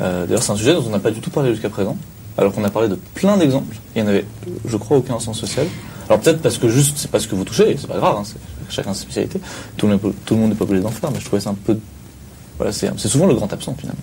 [0.00, 1.96] Euh, D'ailleurs c'est un sujet dont on n'a pas du tout parlé jusqu'à présent,
[2.38, 4.24] alors qu'on a parlé de plein d'exemples, il y en avait
[4.64, 5.66] je crois aucun en sciences sociales.
[6.08, 8.22] Alors peut-être parce que juste c'est pas ce que vous touchez, c'est pas grave, hein,
[8.70, 9.40] chacun sa spécialité,
[9.76, 11.50] tout le, monde, tout le monde n'est pas obligé d'en faire, mais je trouvais ça
[11.50, 11.76] un peu...
[12.56, 14.00] Voilà, c'est souvent le grand absent finalement.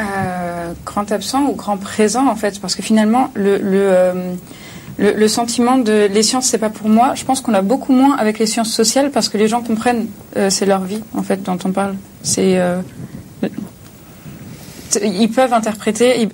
[0.00, 4.34] Euh, grand absent ou grand présent en fait parce que finalement le euh,
[4.96, 7.92] le, le sentiment de les sciences c'est pas pour moi je pense qu'on a beaucoup
[7.92, 10.06] moins avec les sciences sociales parce que les gens comprennent
[10.38, 12.58] euh, c'est leur vie en fait dont on parle c'est
[15.02, 16.26] ils peuvent interpréter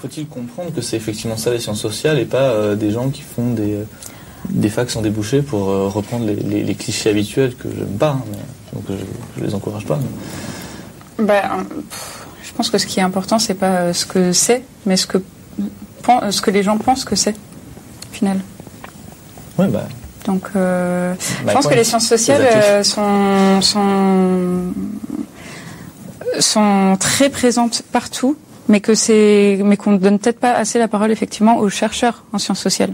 [0.00, 3.22] Faut-il comprendre que c'est effectivement ça les sciences sociales et pas euh, des gens qui
[3.22, 3.84] font des, euh,
[4.50, 8.10] des facs sans déboucher pour euh, reprendre les, les- les clichés habituels que j'aime pas,
[8.10, 8.38] hein, mais,
[8.74, 9.98] donc je, je les encourage pas.
[11.18, 11.42] mais- bah,
[11.90, 15.06] pff, je pense que ce qui est important c'est pas ce que c'est mais ce
[15.08, 15.18] que
[16.30, 17.34] ce que les gens pensent que c'est
[18.10, 18.38] au final.
[19.58, 19.88] Ouais, bah,
[20.26, 21.12] donc euh,
[21.44, 24.72] bah, Je pense que les sciences sociales sont, sont,
[26.38, 28.36] sont très présentes partout,
[28.68, 32.24] mais que c'est, mais qu'on ne donne peut-être pas assez la parole effectivement aux chercheurs
[32.32, 32.92] en sciences sociales.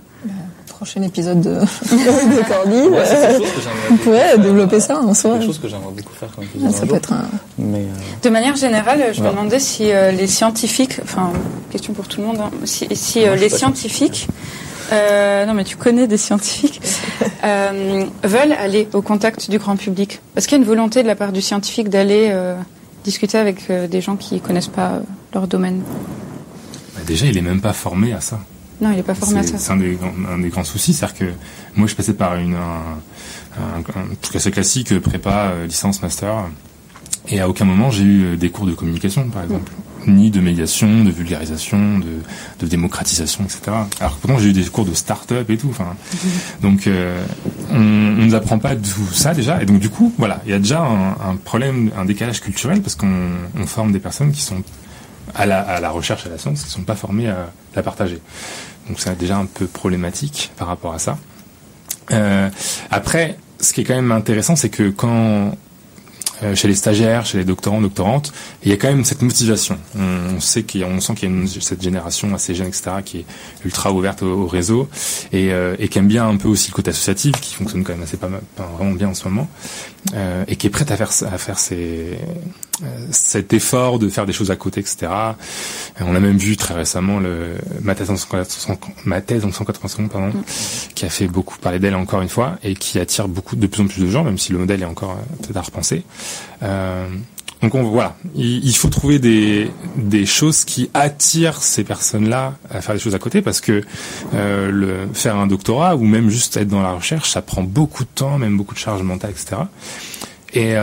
[0.69, 4.39] Prochain épisode de, de Cordy, Ouais, c'est euh, quelque chose que j'aimerais on pourrait faire.
[4.41, 5.33] développer ça en soi.
[5.35, 6.89] quelque chose que j'aimerais beaucoup faire comme épisode Ah, un Ça jour.
[6.89, 7.25] peut être un...
[7.59, 7.85] Mais euh,
[8.23, 11.33] De manière générale, je me demandais si euh, les scientifiques, enfin,
[11.71, 12.87] question pour tout le monde, hein, si,
[13.25, 14.27] euh, les scientifiques,
[14.93, 16.83] euh, non mais tu connais des scientifiques,
[17.45, 20.21] euh, veulent aller au contact du grand public.
[20.35, 22.57] Parce qu'il y a une volonté de la part du scientifique d'aller euh,
[23.05, 25.01] discuter avec euh, des gens qui connaissent pas euh,
[25.33, 25.83] leur domaine.
[26.95, 28.41] Bah, déjà, il est même pas formé à ça.
[28.81, 29.59] Non, il n'est pas formé à C'est ça.
[29.59, 31.25] c'est un, des grands- un des grands soucis, c'est-à-dire que
[31.77, 32.99] moi je passais par une, un,
[33.61, 36.47] un, un truc assez classique, euh, prépa, licence, master,
[37.29, 39.71] et à aucun moment j'ai eu des cours de communication, par exemple,
[40.07, 42.21] ni de médiation, de vulgarisation, de,
[42.61, 43.61] de démocratisation, etc.
[44.01, 45.69] Alors que pourtant j'ai eu des cours de start-up et tout.
[45.71, 45.97] Enfin,
[46.63, 47.25] donc euh,
[47.71, 50.55] on ne nous apprend pas tout ça déjà, et donc du coup, voilà, il y
[50.55, 54.43] a déjà un, un problème, un décalage culturel parce qu'on on forme des personnes qui
[54.43, 54.63] sont
[55.35, 58.21] à la, à la recherche, à la science, qui sont pas formées à la partager.
[58.89, 61.19] Donc c'est déjà un peu problématique par rapport à ça.
[62.13, 62.51] Euh,
[62.91, 65.57] après, ce qui est quand même intéressant, c'est que quand
[66.55, 68.33] chez les stagiaires, chez les doctorants, doctorantes,
[68.63, 69.79] il y a quand même cette motivation.
[69.97, 72.91] On, on sait qu'il on sent qu'il y a une- cette génération assez jeune, etc.,
[73.05, 73.25] qui est
[73.65, 74.89] ultra ouverte au, au réseau
[75.33, 77.93] et, euh, et qui aime bien un peu aussi le côté associatif, qui fonctionne quand
[77.95, 79.49] même assez pas, mal- pas vraiment bien en ce moment,
[80.15, 82.19] euh, et qui est prête à faire à faire ses,
[82.83, 85.07] euh, cet effort de faire des choses à côté, etc.
[85.99, 89.53] Et on a même vu très récemment le ma thèse en 180 ma thèse en
[89.53, 90.33] 180 secondes, pardon,
[90.95, 93.83] qui a fait beaucoup parler d'elle encore une fois et qui attire beaucoup de plus
[93.83, 96.03] en plus de gens, même si le modèle est encore euh, peut-être à repenser.
[96.63, 97.09] Euh,
[97.63, 103.01] donc on, voilà, il, faut trouver des, choses qui attirent ces personnes-là à faire des
[103.01, 103.83] choses à côté parce que
[104.35, 108.09] euh, faire un doctorat ou même juste être dans la recherche, ça prend beaucoup de
[108.15, 109.63] temps, même beaucoup de charge mentale, etc.
[110.53, 110.75] Et,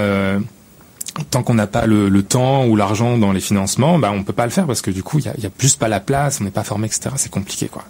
[1.29, 4.33] tant qu'on n'a pas le, le temps ou l'argent dans les financements, bah on peut
[4.33, 5.99] pas le faire parce que du coup il y a, y a juste pas la
[5.99, 7.09] place, on n'est pas formé, etc.
[7.17, 7.83] C'est compliqué quoi.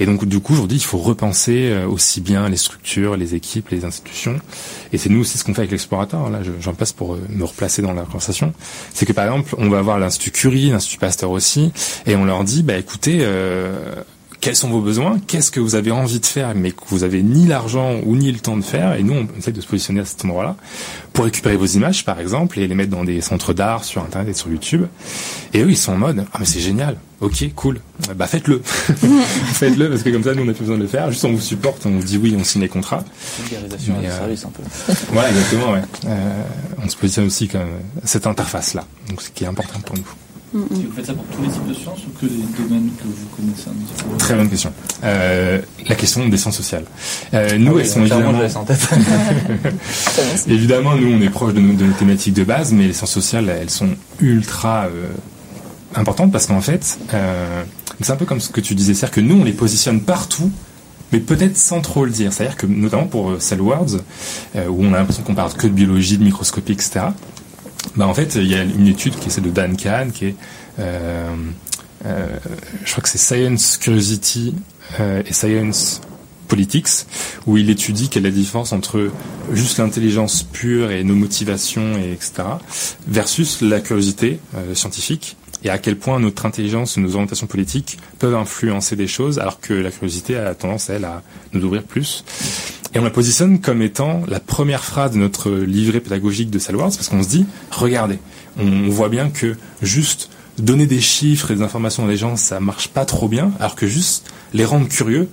[0.00, 3.68] Et donc du coup aujourd'hui il faut repenser euh, aussi bien les structures, les équipes,
[3.70, 4.38] les institutions.
[4.92, 6.30] Et c'est nous aussi ce qu'on fait avec l'explorateur.
[6.30, 8.52] Là je- j'en passe pour euh, me replacer dans la conversation.
[8.94, 11.72] C'est que par exemple on va voir l'institut Curie, l'institut Pasteur aussi,
[12.06, 13.18] et on leur dit bah écoutez.
[13.22, 13.94] Euh,
[14.48, 17.22] quels sont vos besoins, qu'est-ce que vous avez envie de faire, mais que vous avez
[17.22, 20.00] ni l'argent ou ni le temps de faire, et nous on essaie de se positionner
[20.00, 20.56] à cet endroit-là
[21.12, 24.30] pour récupérer vos images par exemple et les mettre dans des centres d'art sur internet
[24.30, 24.86] et sur YouTube.
[25.52, 27.80] Et eux ils sont en mode ah mais c'est génial, ok cool,
[28.16, 31.10] bah faites-le, faites-le parce que comme ça nous on n'a plus besoin de le faire,
[31.10, 33.04] juste on vous supporte, on vous dit oui, on signe les contrats.
[33.40, 34.62] Vulgarisation euh, service un peu.
[35.12, 35.82] Voilà exactement ouais.
[36.06, 36.42] Euh,
[36.82, 37.68] on se positionne aussi comme
[38.02, 40.08] cette interface là, donc ce qui est important pour nous.
[40.52, 43.26] Vous faites ça pour tous les types de sciences ou que les domaines que vous
[43.36, 44.72] connaissez un petit peu Très bonne question.
[45.04, 46.84] Euh, la question des sciences sociales.
[47.34, 48.88] Euh, nous Ah oui, elles sont évidemment laisse en tête.
[50.48, 53.12] Évidemment, nous, on est proche de nos, de nos thématiques de base, mais les sciences
[53.12, 53.90] sociales, elles sont
[54.20, 55.08] ultra euh,
[55.94, 57.62] importantes parce qu'en fait, euh,
[58.00, 60.50] c'est un peu comme ce que tu disais, c'est-à-dire que nous, on les positionne partout,
[61.12, 62.32] mais peut-être sans trop le dire.
[62.32, 63.98] C'est-à-dire que, notamment pour Cell Words,
[64.56, 67.00] euh, où on a l'impression qu'on parle que de biologie, de microscopie, etc.,
[67.98, 70.26] bah, en fait, il y a une étude qui est celle de Dan Kahn, qui
[70.26, 70.36] est,
[70.78, 71.34] euh,
[72.06, 72.26] euh,
[72.84, 74.54] je crois que c'est Science Curiosity
[75.00, 76.00] euh, et Science
[76.46, 77.06] Politics,
[77.46, 79.10] où il étudie quelle est la différence entre
[79.52, 82.44] juste l'intelligence pure et nos motivations, et etc.,
[83.08, 84.38] versus la curiosité
[84.74, 89.60] scientifique, et à quel point notre intelligence, nos orientations politiques peuvent influencer des choses, alors
[89.60, 91.22] que la curiosité a tendance, elle, à
[91.52, 92.24] nous ouvrir plus.
[92.94, 96.92] Et on la positionne comme étant la première phrase de notre livret pédagogique de Salwards,
[96.94, 98.18] parce qu'on se dit, regardez,
[98.58, 102.60] on voit bien que juste donner des chiffres et des informations à des gens, ça
[102.60, 105.28] marche pas trop bien, alors que juste les rendre curieux,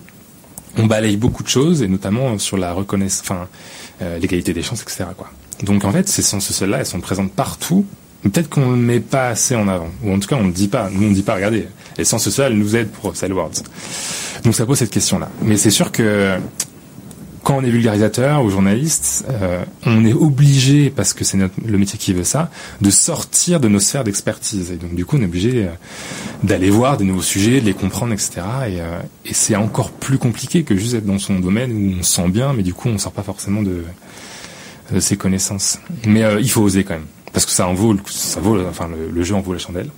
[0.77, 3.47] on balaye beaucoup de choses, et notamment sur la reconnaissance, enfin,
[4.01, 5.05] euh, l'égalité des chances, etc.
[5.15, 5.29] Quoi.
[5.63, 7.85] Donc en fait, ces sociales-là, elles sont présentes partout,
[8.23, 10.51] peut-être qu'on ne le met pas assez en avant, ou en tout cas on ne
[10.51, 10.89] dit pas.
[10.91, 13.63] Nous on ne dit pas, regardez, les sciences sociales nous aident pour Cell Words.
[14.43, 15.29] Donc ça pose cette question-là.
[15.41, 16.37] Mais c'est sûr que
[17.45, 21.99] quand on est vulgarisateur ou journaliste, euh, on est obligé, parce que c'est le métier
[21.99, 22.49] qui veut ça,
[22.81, 24.71] de sortir de nos sphères d'expertise.
[24.71, 25.69] Et donc du coup, on est obligé euh,
[26.41, 28.31] d'aller voir des nouveaux sujets, de les comprendre, etc.
[28.67, 32.03] Et, euh, et c'est encore plus compliqué que juste être dans son domaine où on
[32.03, 33.83] se sent bien, mais du coup, on sort pas forcément de,
[34.99, 35.77] ses connaissances.
[36.07, 39.23] Mais il faut oser quand même, parce que ça en vaut, ça vaut, enfin le,
[39.23, 39.91] jeu en vaut la chandelle.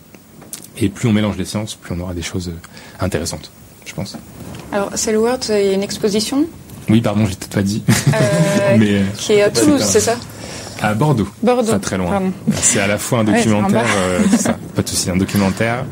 [0.76, 2.52] Et plus on mélange les sciences, plus on aura des choses
[3.00, 3.52] intéressantes,
[3.86, 4.18] je pense.
[4.74, 6.46] Alors, Word, il y a une exposition?
[6.90, 10.00] Oui, pardon, je l'ai peut-être pas dit, euh, mais euh, qui est à Toulouse, c'est
[10.00, 10.16] ça
[10.80, 11.28] à Bordeaux.
[11.42, 11.72] Bordeaux.
[11.72, 12.22] Pas très loin.
[12.54, 13.90] C'est à la fois un Ouais, documentaire, bas.
[13.98, 15.86] euh, c'est ça, pas de souci, un documentaire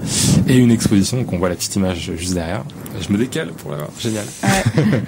[0.47, 1.17] et une exposition.
[1.17, 2.63] Donc on voit la petite image juste derrière.
[3.01, 3.89] Je me décale pour la voir.
[3.99, 4.25] Génial.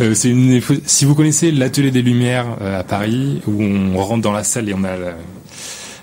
[0.00, 0.60] Euh, c'est une.
[0.84, 4.68] Si vous connaissez l'atelier des Lumières euh, à Paris, où on rentre dans la salle
[4.68, 5.16] et on a la-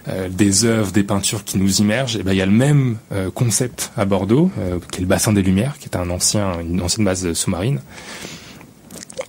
[0.10, 2.98] euh, des œuvres, des peintures qui nous immergent, et ben il y a le même
[3.14, 6.60] euh, concept à Bordeaux, euh, qui est le bassin des Lumières, qui est un ancien,
[6.60, 7.80] une ancienne base sous-marine.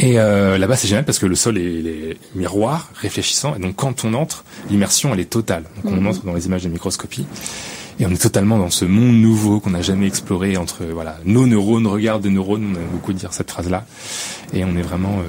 [0.00, 3.54] Et euh, là-bas, c'est génial parce que le sol est, est miroir, réfléchissant.
[3.54, 5.64] Et donc, quand on entre, l'immersion, elle est totale.
[5.82, 7.26] Donc, on entre dans les images de microscopie.
[8.00, 11.46] Et on est totalement dans ce monde nouveau qu'on n'a jamais exploré entre voilà nos
[11.46, 12.72] neurones regardent des neurones.
[12.72, 13.86] On aime beaucoup dire cette phrase-là.
[14.52, 15.22] Et on est vraiment euh,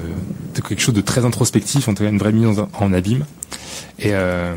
[0.54, 3.24] de quelque chose de très introspectif, en tout cas une vraie mise en, en abîme.
[3.98, 4.54] Et, euh,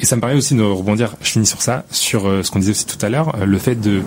[0.00, 2.58] et ça me permet aussi de rebondir, je finis sur ça, sur euh, ce qu'on
[2.58, 4.02] disait aussi tout à l'heure, euh, le fait de,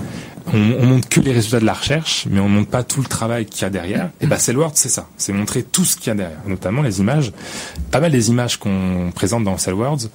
[0.54, 3.08] on, on montre que les résultats de la recherche, mais on montre pas tout le
[3.08, 4.12] travail qu'il y a derrière.
[4.22, 7.00] Et bah, Cellword, c'est ça, c'est montrer tout ce qu'il y a derrière, notamment les
[7.00, 7.32] images,
[7.92, 10.10] pas mal des images qu'on présente dans Cellwords,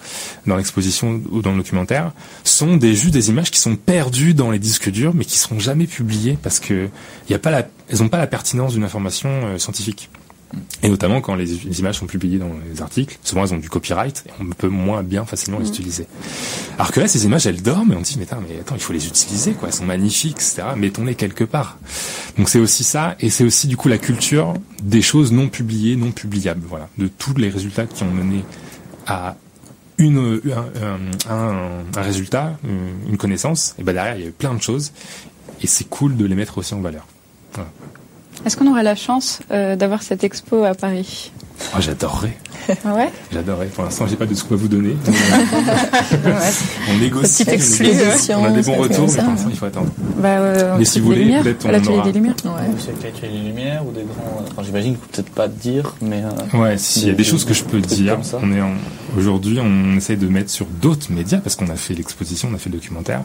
[0.46, 2.12] dans l'exposition ou dans le documentaire,
[2.44, 5.58] sont des juste des images qui sont perdues dans les disques durs, mais qui seront
[5.58, 6.88] jamais publiées parce que
[7.28, 10.10] y a pas la, elles ont pas la pertinence d'une information scientifique.
[10.82, 13.68] Et notamment quand les, les images sont publiées dans les articles, souvent elles ont du
[13.68, 16.06] copyright et on peut moins bien facilement les utiliser.
[16.76, 18.80] Alors que là, ces images, elles dorment et on dit, mais attends, mais attends, il
[18.80, 19.68] faut les utiliser, quoi.
[19.68, 20.62] Elles sont magnifiques, etc.
[20.76, 21.78] Mettons-les quelque part.
[22.36, 25.94] Donc c'est aussi ça, et c'est aussi du coup la culture des choses non publiées,
[25.96, 28.44] non publiables, voilà, de tous les résultats qui ont mené
[29.06, 29.36] à
[29.98, 30.40] une,
[31.28, 32.58] un, un, un résultat,
[33.08, 33.74] une connaissance.
[33.78, 34.92] Et ben derrière, il y a eu plein de choses,
[35.62, 37.06] et c'est cool de les mettre aussi en valeur.
[37.52, 37.70] Voilà.
[38.44, 41.30] Est-ce qu'on aura la chance euh, d'avoir cette expo à Paris?
[41.74, 42.36] Oh, j'adorerais.
[42.84, 43.10] Ah ouais?
[43.32, 43.66] J'adorerais.
[43.66, 44.96] Pour l'instant, j'ai pas de scoop à vous donner.
[45.10, 46.32] Ouais.
[46.90, 47.44] on négocie.
[47.44, 49.90] Petite on a des bons retours, mais pour l'instant, il faut attendre.
[50.18, 52.34] Bah, euh, Mais si vous des voulez, peut-être on l'atelier aura- des Lumières.
[52.44, 52.50] Ouais.
[52.78, 54.44] C'est les lumières ou des grands.
[54.50, 56.22] Enfin, j'imagine que peut-être pas dire, mais.
[56.54, 58.72] euh, Ouais, s'il y a des choses que je peux dire, on est en,
[59.18, 62.58] aujourd'hui, on essaie de mettre sur d'autres médias parce qu'on a fait l'exposition, on a
[62.58, 63.22] fait le documentaire.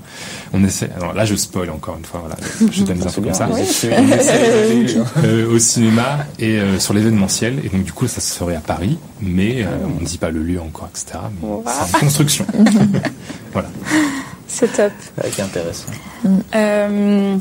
[0.53, 2.35] On essaie, alors là, je spoil encore une fois, voilà,
[2.71, 3.47] je donne des infos comme ça.
[3.51, 7.59] On essaie d'aller euh, au cinéma et euh, sur l'événementiel.
[7.63, 10.41] Et donc, du coup, ça serait à Paris, mais euh, on ne dit pas le
[10.43, 11.19] lieu encore, etc.
[11.41, 11.63] Mais Wow.
[11.65, 12.45] c'est en construction.
[13.53, 13.69] voilà.
[14.47, 14.91] C'est top.
[15.23, 15.87] Ouais, qui est intéressant.
[16.55, 17.37] Euh,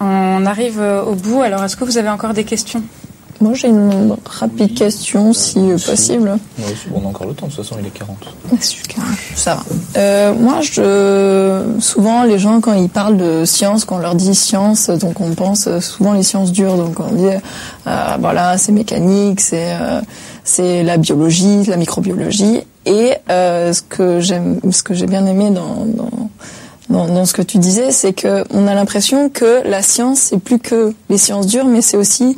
[0.00, 1.42] on arrive au bout.
[1.42, 2.82] Alors, est-ce que vous avez encore des questions?
[3.42, 5.90] Moi, j'ai une rapide question, si euh, si.
[5.90, 6.38] possible.
[6.58, 8.16] Bon, on a encore le temps, de toute façon, il est 40.
[8.60, 9.02] Super,
[9.34, 9.62] ça va.
[9.96, 14.36] Euh, moi, je, souvent, les gens, quand ils parlent de science, quand on leur dit
[14.36, 16.76] science, donc on pense euh, souvent les sciences dures.
[16.76, 20.00] Donc on dit, euh, voilà, c'est mécanique, c'est euh,
[20.44, 22.60] c'est la biologie, la microbiologie.
[22.86, 26.30] Et ce que j'aime, ce que j'ai bien aimé dans, dans
[26.88, 30.38] dans, dans ce que tu disais, c'est que on a l'impression que la science c'est
[30.38, 32.36] plus que les sciences dures, mais c'est aussi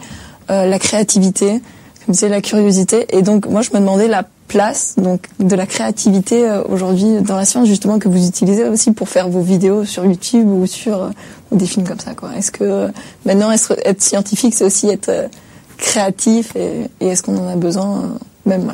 [0.50, 1.60] euh, la créativité,
[2.04, 3.06] comme c'est la curiosité.
[3.16, 7.36] Et donc moi je me demandais la place donc de la créativité euh, aujourd'hui dans
[7.36, 11.02] la science justement que vous utilisez aussi pour faire vos vidéos sur YouTube ou sur
[11.02, 11.10] euh,
[11.50, 12.36] des films comme ça quoi.
[12.36, 12.88] Est-ce que
[13.24, 15.30] maintenant être, être scientifique c'est aussi être
[15.78, 18.70] créatif et, et est-ce qu'on en a besoin même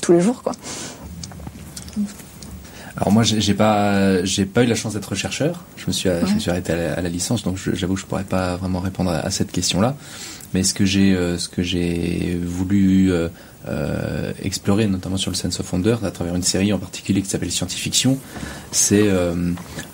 [0.00, 0.52] tous les jours quoi?
[2.98, 5.64] Alors moi, j'ai pas, j'ai pas eu la chance d'être chercheur.
[5.76, 8.00] Je me suis, je me suis arrêté à la, à la licence, donc j'avoue que
[8.00, 9.96] je pourrais pas vraiment répondre à, à cette question-là.
[10.56, 11.36] Mais ce que j'ai, euh,
[12.42, 13.28] voulu euh,
[13.68, 17.28] euh, explorer, notamment sur le Sense of Wonder, à travers une série en particulier qui
[17.28, 18.18] s'appelle Science-Fiction,
[18.72, 19.34] c'est euh,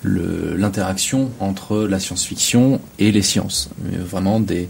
[0.03, 3.71] le- l'interaction entre la science-fiction et les sciences.
[4.09, 4.69] Vraiment des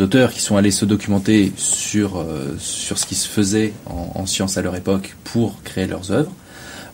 [0.00, 2.24] auteurs qui sont allés se documenter sur
[2.60, 6.30] ce qui se faisait en science à leur époque pour créer leurs œuvres.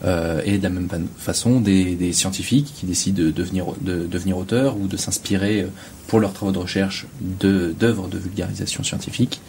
[0.05, 4.78] Euh, et de la même fa- façon des, scientifiques qui décident de devenir, de auteurs
[4.78, 5.66] ou de s'inspirer euh,
[6.07, 9.42] pour leurs travaux de recherche d'œuvres de, vulgarisation scientifique,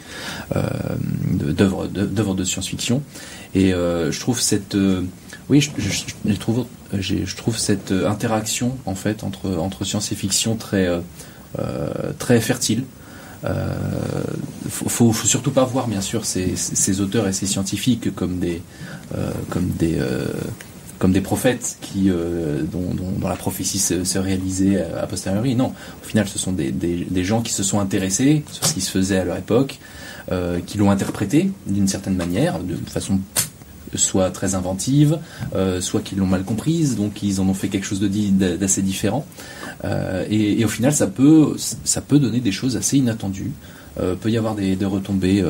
[0.56, 0.64] euh,
[1.32, 1.88] d'œuvres
[2.36, 3.02] de, science-fiction.
[3.56, 4.76] Et euh, je trouve cette,
[5.50, 6.66] oui, je, trouve,
[7.00, 10.88] je trouve cette interaction en fait entre entre science et fiction très
[12.20, 12.84] très fertile.
[13.44, 13.74] Euh,
[14.70, 18.38] faut, faut, faut surtout pas voir bien sûr ces, ces auteurs et ces scientifiques comme
[18.38, 18.62] des
[19.16, 20.28] euh, comme des euh,
[21.00, 25.56] comme des prophètes qui euh, dont, dont, dont la prophétie se, se réalisait a posteriori.
[25.56, 25.74] Non,
[26.04, 28.82] au final, ce sont des, des, des gens qui se sont intéressés sur ce qui
[28.82, 29.80] se faisait à leur époque,
[30.32, 33.20] euh, qui l'ont interprété d'une certaine manière, de façon
[33.96, 35.20] soit très inventive,
[35.56, 39.26] euh, soit qu'ils l'ont mal comprise, donc ils en ont fait quelque chose d'assez différent.
[39.84, 41.56] Euh, et, au final, ça peut,
[42.12, 43.52] donner des choses assez inattendues.
[44.00, 45.44] Euh, peut y avoir des, retombées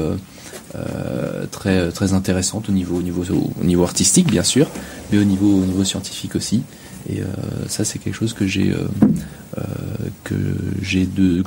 [1.51, 3.23] très intéressantes au niveau au niveau
[3.59, 4.69] au niveau artistique bien sûr,
[5.11, 6.63] mais au niveau au niveau scientifique aussi.
[7.09, 7.21] Et
[7.67, 8.65] ça, c'est quelque chose que je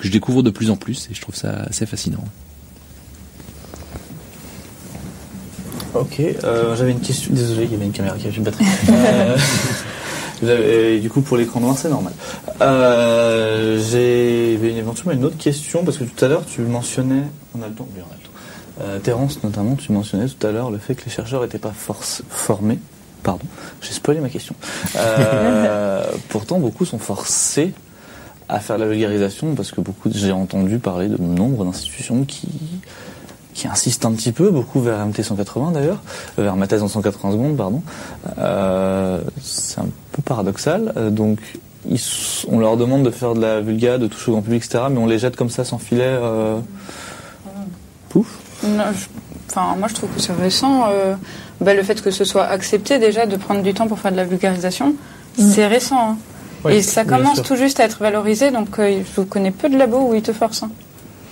[0.09, 2.25] découvre de plus en plus et je trouve ça assez fascinant.
[5.95, 7.33] Ok, euh, j'avais une question.
[7.33, 8.65] Désolé, il y avait une caméra qui avait une batterie.
[10.43, 12.13] Euh, du coup, pour l'écran noir, c'est normal.
[12.61, 17.23] Euh, J'ai éventuellement une autre question parce que tout à l'heure, tu mentionnais.
[17.59, 18.31] On a le temps Oui, on a le temps.
[18.83, 21.73] Euh, Terence, notamment, tu mentionnais tout à l'heure le fait que les chercheurs n'étaient pas
[21.75, 22.79] force- formés.
[23.23, 23.47] Pardon,
[23.81, 24.55] j'ai spoilé ma question.
[24.97, 27.73] Euh, pourtant, beaucoup sont forcés
[28.49, 32.49] à faire de la vulgarisation parce que beaucoup, j'ai entendu parler de nombre d'institutions qui
[33.55, 36.03] qui insistent un petit peu, beaucoup vers MT 180 d'ailleurs,
[36.39, 37.83] euh, vers ma thèse en 180 secondes, pardon.
[38.39, 40.93] Euh, c'est un peu paradoxal.
[40.97, 41.39] Euh, donc,
[41.89, 42.01] ils
[42.51, 44.99] on leur demande de faire de la vulga, de toucher au grand public, etc., mais
[44.99, 46.03] on les jette comme ça sans filet.
[46.05, 46.59] euh,
[48.09, 48.39] Pouf.
[48.65, 49.07] Non, je-
[49.51, 50.87] Enfin, moi, je trouve que c'est récent.
[50.89, 51.15] euh,
[51.61, 54.17] bah, le fait que ce soit accepté déjà de prendre du temps pour faire de
[54.17, 54.95] la vulgarisation,
[55.39, 56.11] c'est récent.
[56.13, 56.17] hein.
[56.65, 59.77] Oui, Et ça commence tout juste à être valorisé, donc euh, je connais peu de
[59.77, 60.63] labos où ils te forcent.
[60.65, 60.71] hein.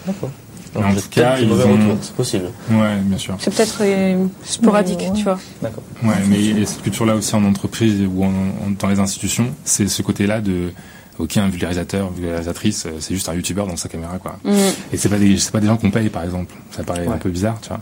[0.06, 0.30] D'accord.
[0.74, 2.44] En tout cas, ils mauvais ont- retours, c'est possible.
[2.70, 3.36] Ouais, bien sûr.
[3.40, 5.38] C'est peut-être euh, sporadique, tu vois.
[5.60, 5.82] D'accord.
[6.02, 8.98] Ouais, mais il y a cette culture-là aussi en entreprise ou en, en- dans les
[8.98, 10.72] institutions, c'est ce côté-là de
[11.18, 14.38] ok un vulgarisateur, vulgarisatrice, euh, c'est juste un youtubeur dans sa caméra quoi.
[14.44, 14.50] Mm.
[14.92, 16.54] Et c'est pas des c'est pas des gens qu'on paye par exemple.
[16.70, 17.14] Ça paraît Ouais.
[17.14, 17.80] un peu bizarre, tu vois.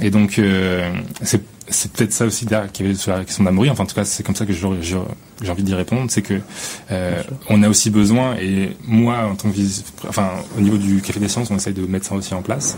[0.00, 1.42] Et donc euh, c'est
[1.72, 3.70] c'est peut-être ça aussi derrière qui avait sur la question d'Amaury.
[3.70, 4.66] Enfin en tout cas c'est comme ça que j'ai
[5.50, 6.40] envie d'y répondre, c'est que
[6.90, 11.00] euh, on a aussi besoin et moi en tant que vis- enfin au niveau du
[11.02, 12.76] café des sciences on essaye de mettre ça aussi en place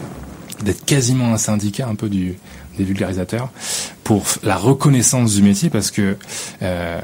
[0.62, 2.36] d'être quasiment un syndicat un peu du
[2.78, 3.51] des vulgarisateurs
[4.05, 6.16] pour la reconnaissance du métier parce que
[6.62, 7.01] euh,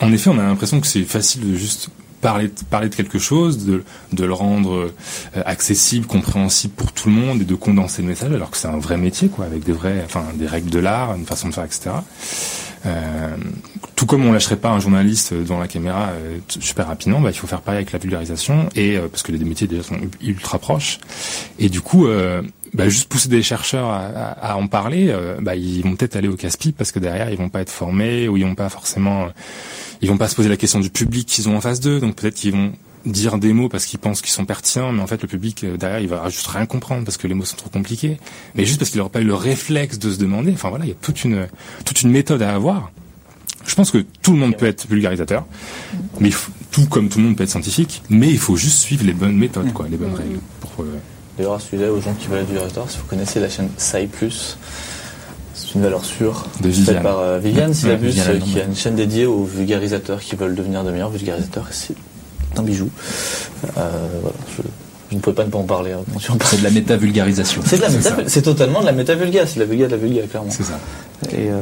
[0.00, 1.88] en effet on a l'impression que c'est facile de juste
[2.22, 7.44] parler de quelque chose de le rendre euh, accessible compréhensible pour tout le monde et
[7.44, 10.24] de condenser le message alors que c'est un vrai métier quoi avec des vrais enfin
[10.34, 11.90] des règles de l'art une façon de faire etc
[12.86, 13.36] euh,
[13.96, 17.36] tout comme on lâcherait pas un journaliste devant la caméra euh, super rapidement, bah, il
[17.36, 20.58] faut faire pareil avec la vulgarisation et parce que les deux métiers déjà sont ultra
[20.58, 20.98] proches.
[21.60, 22.08] Et du coup
[22.74, 26.16] bah, juste pousser des chercheurs à, à- à en parler, euh, bah, ils vont peut-être
[26.16, 28.68] aller au casse-pipe parce que derrière ils vont pas être formés ou ils vont pas
[28.68, 29.28] forcément,
[30.00, 32.16] ils vont pas se poser la question du public qu'ils ont en face d'eux, donc
[32.16, 32.72] peut-être qu'ils vont
[33.04, 35.76] dire des mots parce qu'ils pensent qu'ils sont pertinents, mais en fait le public euh,
[35.76, 38.16] derrière il va juste rien comprendre parce que les mots sont trop compliqués,
[38.54, 40.52] mais juste parce qu'il n'aura pas eu le réflexe de se demander.
[40.52, 41.48] Enfin voilà, il y a toute une
[41.84, 42.90] toute une méthode à avoir.
[43.66, 45.44] Je pense que tout le monde peut être vulgarisateur,
[46.20, 46.30] mais
[46.72, 49.36] tout comme tout le monde peut être scientifique, mais il faut juste suivre les bonnes
[49.36, 50.38] méthodes, quoi, les bonnes règles.
[50.60, 50.98] Pour, euh,
[51.42, 53.68] D'ailleurs, à ce sujet, aux gens qui veulent être vulgarisateurs, si vous connaissez la chaîne
[53.76, 54.56] Sai Plus,
[55.54, 56.44] c'est une valeur sûre.
[56.60, 57.02] De faite Viviane.
[57.02, 60.54] par euh, Viviane Syllabus, Viviane euh, qui a une chaîne dédiée aux vulgarisateurs qui veulent
[60.54, 61.66] devenir de meilleurs vulgarisateurs.
[61.72, 61.94] C'est
[62.56, 62.88] un bijou.
[63.76, 63.90] Euh,
[64.20, 64.62] voilà, je,
[65.10, 65.90] je ne pouvais pas ne pas en parler.
[65.90, 66.02] hein.
[66.44, 67.60] C'est de la méta-vulgarisation.
[67.66, 70.50] C'est méta- totalement de la méta-vulga, c'est de la vulga de la vulga, clairement.
[70.50, 70.78] c'est ça.
[71.32, 71.58] Et, euh,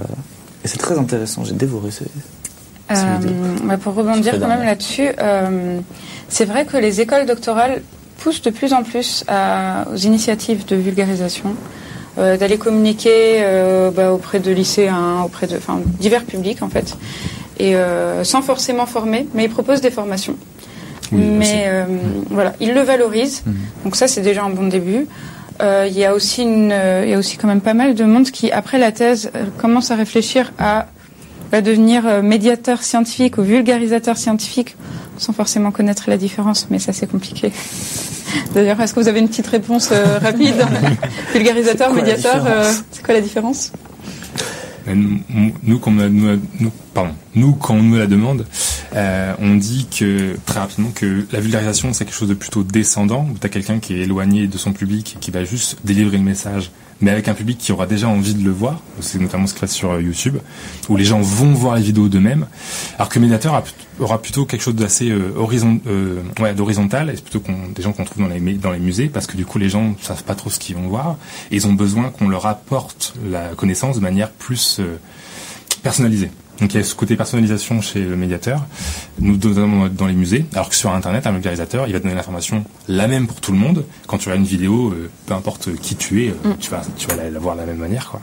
[0.62, 2.04] et c'est très intéressant, j'ai dévoré ces.
[2.90, 2.94] Euh,
[3.64, 5.78] bah, pour rebondir quand même là-dessus, euh,
[6.28, 7.80] c'est vrai que les écoles doctorales
[8.20, 11.54] poussent de plus en plus à- aux initiatives de vulgarisation,
[12.18, 15.58] euh, d'aller communiquer euh, bah, auprès de lycéens, auprès de
[15.98, 16.96] divers publics en fait,
[17.58, 20.36] et euh, sans forcément former, mais ils proposent des formations.
[21.12, 21.84] Oui, mais euh,
[22.30, 23.54] voilà, ils le valorisent, Mhm.
[23.84, 25.06] donc ça c'est déjà un bon début.
[25.60, 27.94] Euh, Il y a aussi une, euh, il y a aussi quand même pas mal
[27.94, 30.86] de monde qui, après la thèse, euh, commence à réfléchir à
[31.52, 34.76] va devenir euh, médiateur scientifique ou vulgarisateur scientifique
[35.18, 37.50] sans forcément connaître la différence, mais ça c'est compliqué.
[38.54, 40.54] D'ailleurs, est-ce que vous avez une petite réponse euh, rapide
[41.32, 43.72] Vulgarisateur, médiateur, euh, c'est quoi la différence
[44.86, 48.46] Mais nous, quand on a- nous, nous- pardon, nous, quand on nous la demande,
[48.96, 53.26] euh, on dit que très rapidement que la vulgarisation c'est quelque chose de plutôt descendant,
[53.32, 56.24] où tu as quelqu'un qui est éloigné de son public, qui va juste délivrer le
[56.24, 56.70] message,
[57.00, 58.80] mais avec un public qui aura déjà envie de le voir.
[59.00, 60.36] C'est notamment ce qui se passe sur euh, YouTube,
[60.88, 62.46] où les gens vont voir les vidéos d'eux-mêmes,
[62.96, 63.18] alors que
[63.56, 63.62] a-
[63.98, 66.20] aura plutôt quelque chose d'assez euh, horizon, euh,
[66.54, 68.40] d'horizontal, et c'est plutôt qu'on- des gens qu'on trouve dans les,
[68.80, 71.16] musées, parce que du coup les gens savent pas trop ce qu'ils vont voir,
[71.50, 74.80] et ils ont besoin qu'on leur apporte la connaissance de manière plus
[75.82, 76.30] personnalisée.
[76.60, 78.66] Donc il y a ce côté personnalisation chez le médiateur,
[79.18, 82.64] nous donnons dans les musées, alors que sur Internet, un vulgarisateur, il va donner l'information
[82.86, 83.84] la même pour tout le monde.
[84.06, 87.06] Quand tu as une vidéo, euh, peu importe qui tu es, euh, tu vas, tu
[87.08, 88.10] vas la, la voir de la même manière.
[88.10, 88.20] Quoi.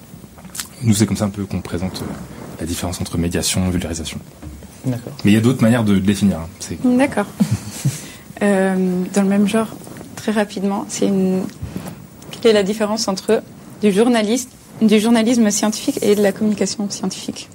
[0.83, 2.13] Nous, c'est comme ça un peu qu'on présente euh,
[2.59, 4.19] la différence entre médiation et vulgarisation.
[4.85, 5.13] D'accord.
[5.25, 6.37] Mais il y a d'autres manières de le définir.
[6.37, 6.47] hein.
[6.59, 7.25] C'est D'accord.
[8.39, 9.69] Dans le même genre,
[10.15, 11.41] très rapidement, c'est une.
[12.29, 13.41] Quelle est la différence entre
[13.81, 17.49] du journaliste, du journalisme scientifique et de la communication scientifique?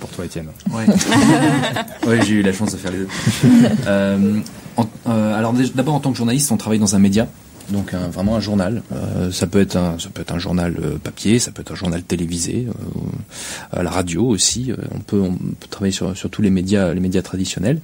[0.00, 0.48] Pour toi, Étienne.
[0.72, 0.86] Ouais.
[2.06, 3.08] ouais, j'ai eu la chance de faire les deux.
[3.86, 4.38] Euh,
[4.76, 7.26] en- euh, alors d'abord en tant que journaliste, on travaille dans un média,
[7.70, 8.82] donc un- vraiment un journal.
[8.92, 11.76] Euh, ça peut être un, ça peut être un journal papier, ça peut être un
[11.76, 14.72] journal télévisé, euh, à la radio aussi.
[14.94, 17.80] On peut, on peut travailler sur, sur tous les médias, les médias traditionnels.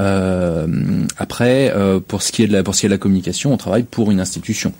[0.00, 0.66] Euh,
[1.16, 3.52] après, euh, pour ce qui est de la, pour ce qui est de la communication,
[3.52, 4.72] on travaille pour une institution.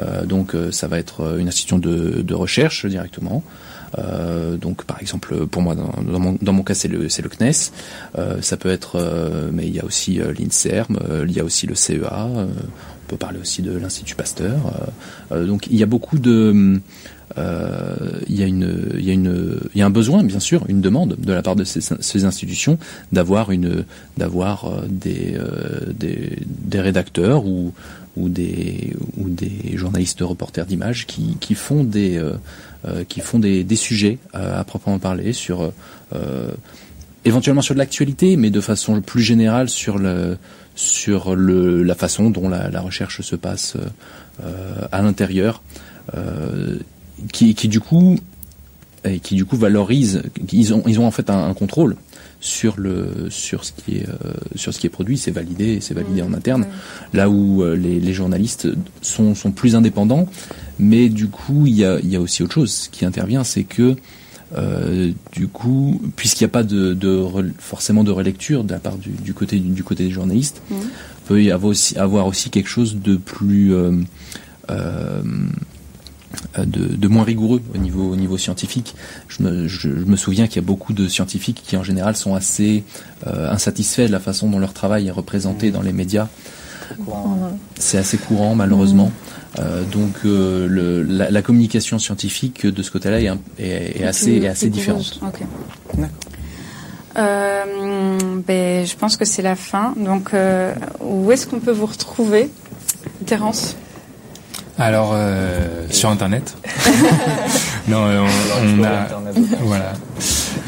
[0.00, 3.42] Euh, donc ça va être une institution de, de recherche directement.
[3.98, 7.72] Euh, donc par exemple pour moi dans, mon, cas c'est le c'est le CNES
[8.16, 11.66] Euh, ça peut être euh, mais il y a aussi l'Inserm il y a aussi
[11.66, 12.48] le CEA on
[13.08, 14.58] peut parler aussi de l'Institut Pasteur
[15.30, 16.80] donc il y a beaucoup de
[17.36, 20.64] il y a une il y a une il y a un besoin bien sûr
[20.68, 22.78] une demande de la part de ces, ces institutions
[23.12, 23.84] d'avoir une
[24.16, 27.72] d'avoir des, euh, des des rédacteurs ou
[28.16, 32.34] ou des ou des journalistes reporters d'images qui qui font des euh,
[33.08, 35.72] qui font des, sujets euh, à proprement parler sur
[36.14, 36.50] euh,
[37.24, 40.36] éventuellement sur de l'actualité, mais de façon plus générale sur le
[40.74, 43.76] sur le la façon dont la, recherche se passe
[44.42, 45.62] euh, à l'intérieur,
[46.16, 46.78] euh,
[47.32, 48.18] qui, qui du coup
[49.04, 50.22] et qui du coup valorise,
[50.52, 51.96] ils ont ils ont en fait un contrôle
[52.44, 55.94] sur le sur ce qui est euh, sur ce qui est produit, c'est validé, c'est
[55.94, 56.66] validé en interne.
[57.14, 58.66] Là où euh, les, les journalistes
[59.00, 60.26] sont sont plus indépendants,
[60.78, 63.62] mais du coup il y a il y a aussi autre chose qui intervient, c'est
[63.62, 63.94] que
[64.58, 67.24] euh, du coup, puisqu'il n'y a pas de, de
[67.58, 70.76] forcément de relecture de la part du, du côté du, du côté des journalistes, Mhm.
[71.28, 73.92] peut y avoir aussi, avoir aussi quelque chose de plus euh,
[74.70, 75.22] euh,
[76.58, 78.94] de, de moins rigoureux au niveau au niveau scientifique.
[79.28, 82.16] Je me, je, je me souviens qu'il y a beaucoup de scientifiques qui en général
[82.16, 82.84] sont assez
[83.26, 86.28] euh, insatisfaits de la façon dont leur travail est représenté dans les médias.
[87.78, 89.10] C'est assez courant malheureusement.
[89.58, 94.04] Euh, donc euh, le, la, la communication scientifique de ce côté-là est, un- est, est
[94.04, 95.20] assez, est assez différente.
[95.22, 95.40] Ok.
[95.94, 96.08] D'accord.
[97.18, 99.92] Euh, ben, je pense que c'est la fin.
[99.98, 102.50] Donc, euh, où est-ce qu'on peut vous retrouver,
[103.26, 103.76] Terence?
[104.82, 106.56] Alors, euh, sur Internet.
[107.86, 108.26] non, euh,
[108.64, 109.06] on, on a.
[109.60, 109.92] Voilà.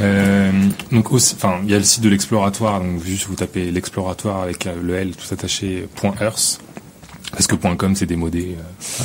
[0.01, 0.53] Euh,
[0.93, 2.79] donc, enfin, il y a le site de l'exploratoire.
[2.79, 6.61] Donc, juste vous tapez l'exploratoire avec le L tout attaché point .earth
[7.33, 8.57] parce que point .com c'est démodé.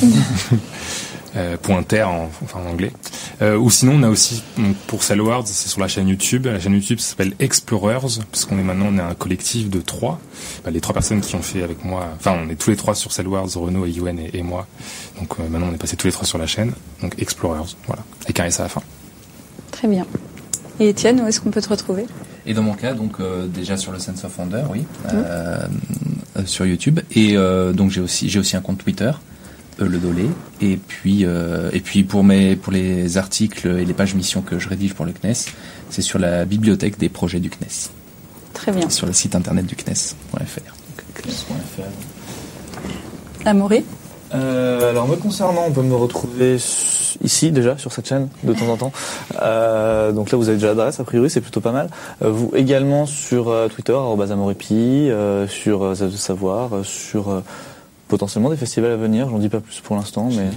[1.36, 1.56] euh.
[1.56, 2.92] euh, .ter en, enfin en anglais.
[3.42, 6.46] Euh, ou sinon, on a aussi donc, pour Cell Words, c'est sur la chaîne YouTube.
[6.46, 10.20] La chaîne YouTube s'appelle Explorers, parce qu'on est maintenant on est un collectif de trois.
[10.64, 12.94] Bah, les trois personnes qui ont fait avec moi, enfin on est tous les trois
[12.94, 14.66] sur Cell Words, Renaud et Yuen et, et moi.
[15.18, 16.72] Donc euh, maintenant on est passé tous les trois sur la chaîne.
[17.02, 18.82] Donc Explorers, voilà, avec un S à la fin.
[19.70, 20.06] Très bien.
[20.78, 22.06] Et Étienne, où est-ce qu'on peut te retrouver?
[22.46, 25.66] Et dans mon cas, donc euh, déjà sur le Sense of Wonder, oui, euh,
[26.38, 27.00] euh, sur YouTube.
[27.12, 29.10] Et euh, donc j'ai aussi j'ai aussi un compte Twitter,
[29.84, 30.26] le Dolé.
[30.60, 34.58] Et puis euh, et puis pour mes pour les articles et les pages missions que
[34.58, 35.34] je rédige pour le CNES,
[35.90, 37.90] c'est sur la bibliothèque des projets du CNES,
[38.54, 38.88] Très bien.
[38.90, 40.60] sur le site internet du CNES.fr.
[43.44, 43.84] Amaury
[44.32, 46.56] Euh, alors me concernant, on peut me retrouver
[47.24, 48.92] ici déjà sur cette chaîne de temps en temps.
[49.42, 51.90] Euh, donc là vous avez déjà l'adresse a priori, c'est plutôt pas mal.
[52.22, 53.92] Euh, vous également sur euh, Twitter
[54.30, 57.40] @amoripi, euh, sur euh, Ça de savoir, euh, sur euh,
[58.10, 59.28] potentiellement des festivals à venir.
[59.30, 60.50] J'en dis pas plus pour l'instant, mais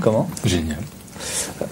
[0.00, 0.28] comment?
[0.44, 0.78] Génial.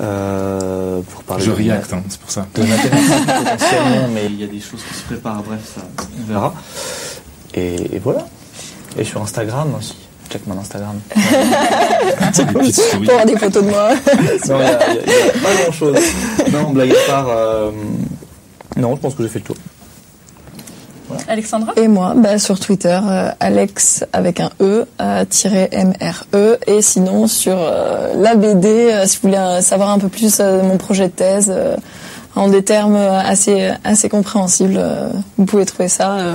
[0.01, 2.47] euh, Pour parler Je de- react, hein, c'est pour ça.
[2.55, 2.61] de
[3.43, 5.43] potentiellement, mais il y a des choses qui se préparent.
[5.43, 5.81] Bref, ça
[6.21, 6.55] on verra.
[7.55, 8.27] Et, et voilà.
[8.99, 9.97] Et sur Instagram aussi.
[10.31, 11.01] Check mon Instagram.
[13.03, 13.91] Pour avoir des photos de moi.
[14.49, 15.97] Non, il n'y a, il y a- il y a pas grand chose.
[16.53, 17.27] Non, blague à part.
[17.29, 17.71] euh,
[18.77, 19.57] non, je pense que j'ai fait le tour.
[21.31, 26.59] Alexandra Et moi, bah, sur Twitter, euh, Alex avec un E, euh, tiré MRE.
[26.67, 30.61] Et sinon, sur euh, la BD, euh, si vous voulez savoir un peu plus de
[30.63, 31.53] mon projet de thèse,
[32.35, 34.81] en des termes assez, assez compréhensibles,
[35.39, 36.35] vous pouvez trouver ça.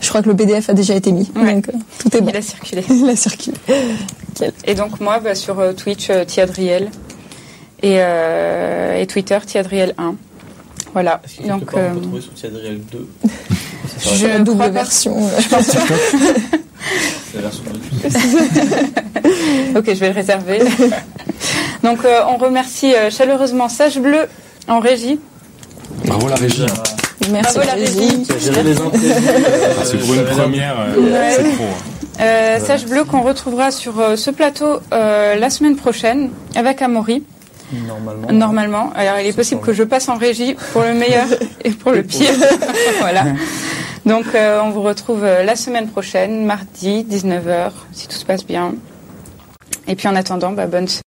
[0.00, 1.54] je crois que le PDF a déjà été mis, Ouais.
[1.54, 2.28] donc tout est bon.
[2.32, 2.84] Il a circulé.
[2.90, 3.56] Il a circulé.
[4.64, 6.90] Et donc moi, bah, sur Twitch, Thiadriel.
[7.82, 10.14] Et, et Twitter, Thiadriel1.
[10.96, 11.20] Voilà.
[11.46, 11.92] Donc, euh,
[12.22, 13.06] sur Tiadriel 2
[14.14, 15.14] je la double version.
[17.30, 17.64] C'est la version
[19.76, 20.60] Ok, je vais le réserver.
[21.82, 24.20] Donc, euh, on remercie euh, chaleureusement Sage Bleu
[24.68, 25.20] en régie.
[26.06, 26.64] Bravo la régie.
[27.30, 28.24] Merci Bravo, la régie.
[28.30, 28.34] Euh,
[29.84, 31.30] que pour une première, euh, Ouais.
[31.36, 31.64] c'est pro.
[31.64, 32.22] hein.
[32.22, 37.22] Euh, Sage Bleu qu'on retrouvera sur euh, ce plateau euh, la semaine prochaine avec Amaury,
[37.72, 38.32] Normalement.
[38.32, 38.92] normalement.
[38.94, 41.26] Alors, il est possible que je passe en régie pour le meilleur
[41.64, 42.32] et pour le pire.
[43.00, 43.24] voilà.
[44.06, 48.46] Donc, euh, on vous retrouve euh, la semaine prochaine, mardi, 19h, si tout se passe
[48.46, 48.74] bien.
[49.88, 50.86] Et puis, en attendant, bah, bonne